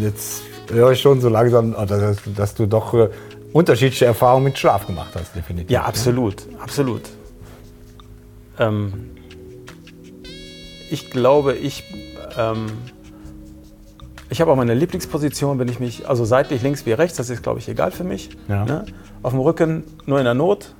äh, 0.00 0.04
jetzt 0.04 0.42
höre 0.70 0.90
ich 0.92 1.00
schon 1.00 1.20
so 1.20 1.28
langsam, 1.28 1.74
äh, 1.74 1.86
dass, 1.86 2.16
dass 2.36 2.54
du 2.54 2.66
doch 2.66 2.92
äh, 2.94 3.08
unterschiedliche 3.52 4.06
Erfahrungen 4.06 4.44
mit 4.44 4.58
Schlaf 4.58 4.86
gemacht 4.86 5.10
hast, 5.14 5.34
definitiv. 5.34 5.70
Ja, 5.70 5.84
absolut, 5.84 6.42
absolut. 6.62 7.02
Ähm, 8.58 9.10
ich 10.90 11.10
glaube, 11.10 11.54
ich, 11.54 11.84
ähm, 12.38 12.66
ich 14.28 14.40
habe 14.40 14.50
auch 14.52 14.56
meine 14.56 14.74
Lieblingsposition, 14.74 15.58
wenn 15.58 15.68
ich 15.68 15.80
mich, 15.80 16.08
also 16.08 16.24
seitlich 16.24 16.62
links 16.62 16.86
wie 16.86 16.92
rechts, 16.92 17.16
das 17.16 17.30
ist, 17.30 17.42
glaube 17.42 17.58
ich, 17.58 17.68
egal 17.68 17.90
für 17.90 18.04
mich. 18.04 18.30
Ja. 18.48 18.64
Ne? 18.64 18.84
Auf 19.22 19.32
dem 19.32 19.40
Rücken 19.40 19.84
nur 20.06 20.18
in 20.18 20.24
der 20.24 20.34
Not. 20.34 20.74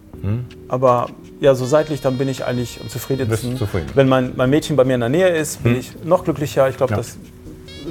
Aber 0.68 1.08
ja, 1.40 1.54
so 1.54 1.64
seitlich, 1.64 2.02
dann 2.02 2.18
bin 2.18 2.28
ich 2.28 2.44
eigentlich 2.44 2.78
am 2.82 2.88
zufriedensten. 2.90 3.56
Zufrieden. 3.56 3.86
Wenn 3.94 4.08
mein, 4.08 4.32
mein 4.36 4.50
Mädchen 4.50 4.76
bei 4.76 4.84
mir 4.84 4.94
in 4.94 5.00
der 5.00 5.08
Nähe 5.08 5.28
ist, 5.28 5.62
bin 5.62 5.76
ich 5.76 5.92
noch 6.04 6.24
glücklicher. 6.24 6.68
Ich 6.68 6.76
glaube, 6.76 6.92
Ja. 6.92 6.98
das 6.98 7.16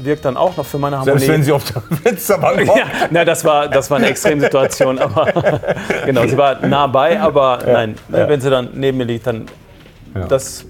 wirkt 0.03 0.25
dann 0.25 0.37
auch 0.37 0.55
noch 0.55 0.65
für 0.65 0.77
meine 0.77 0.97
Harmonie. 0.99 1.17
Selbst 1.19 1.33
wenn 1.33 1.43
sie 1.43 1.51
auf 1.51 1.63
der 1.63 1.81
Fensterbank 2.03 2.65
Ja, 2.67 2.85
na, 3.09 3.25
das 3.25 3.43
war, 3.43 3.67
das 3.67 3.89
war 3.89 3.97
eine 3.97 4.07
Extremsituation, 4.09 4.99
aber 4.99 5.59
genau, 6.05 6.27
sie 6.27 6.37
war 6.37 6.63
nah 6.65 6.85
bei, 6.87 7.19
aber 7.19 7.59
nein, 7.65 7.95
ja. 8.11 8.29
wenn 8.29 8.39
sie 8.39 8.49
dann 8.51 8.69
neben 8.75 8.97
mir 8.99 9.05
liegt, 9.05 9.25
dann 9.25 9.45
das 10.27 10.65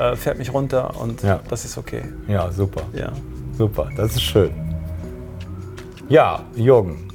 äh, 0.00 0.16
fährt 0.16 0.38
mich 0.38 0.52
runter 0.52 0.92
und 1.00 1.22
Ja. 1.22 1.40
das 1.48 1.64
ist 1.64 1.78
okay. 1.78 2.02
Ja, 2.28 2.50
super. 2.50 2.82
Ja. 2.92 3.10
Super, 3.56 3.88
das 3.96 4.12
ist 4.12 4.22
schön. 4.22 4.50
Ja, 6.08 6.40
Jürgen, 6.56 7.08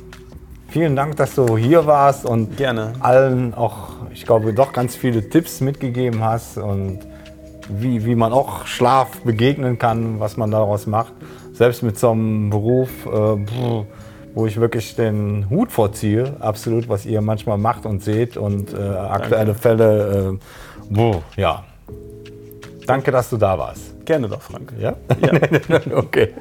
vielen 0.69 0.95
Dank, 0.95 1.15
dass 1.17 1.35
du 1.35 1.57
hier 1.57 1.85
warst 1.85 2.25
und 2.25 2.55
Gerne. 2.57 2.93
allen 3.01 3.53
auch, 3.53 3.89
ich 4.13 4.25
glaube, 4.25 4.53
doch 4.53 4.71
ganz 4.71 4.95
viele 4.95 5.27
Tipps 5.29 5.59
mitgegeben 5.61 6.23
hast 6.23 6.57
und 6.57 6.99
wie, 7.67 8.05
wie 8.05 8.15
man 8.15 8.31
auch 8.31 8.65
Schlaf 8.67 9.19
begegnen 9.21 9.77
kann, 9.79 10.19
was 10.19 10.37
man 10.37 10.51
daraus 10.51 10.85
macht. 10.87 11.13
Selbst 11.53 11.81
mit 11.83 11.97
so 11.97 12.11
einem 12.11 12.49
Beruf, 12.51 12.89
äh, 13.07 13.09
wo 14.33 14.45
ich 14.45 14.59
wirklich 14.59 14.95
den 14.95 15.49
Hut 15.49 15.71
vorziehe, 15.71 16.35
absolut, 16.39 16.89
was 16.89 17.05
ihr 17.05 17.21
manchmal 17.21 17.57
macht 17.57 17.85
und 17.85 18.03
seht 18.03 18.37
und 18.37 18.73
äh, 18.73 18.77
aktuelle 18.81 19.55
Fälle. 19.55 20.37
Äh, 20.93 21.41
ja. 21.41 21.63
Danke, 22.85 23.11
dass 23.11 23.29
du 23.29 23.37
da 23.37 23.57
warst. 23.57 24.05
Gerne 24.05 24.27
doch, 24.27 24.41
Frank. 24.41 24.73
Ja? 24.79 24.95
Ja. 25.21 25.79
okay. 25.97 26.33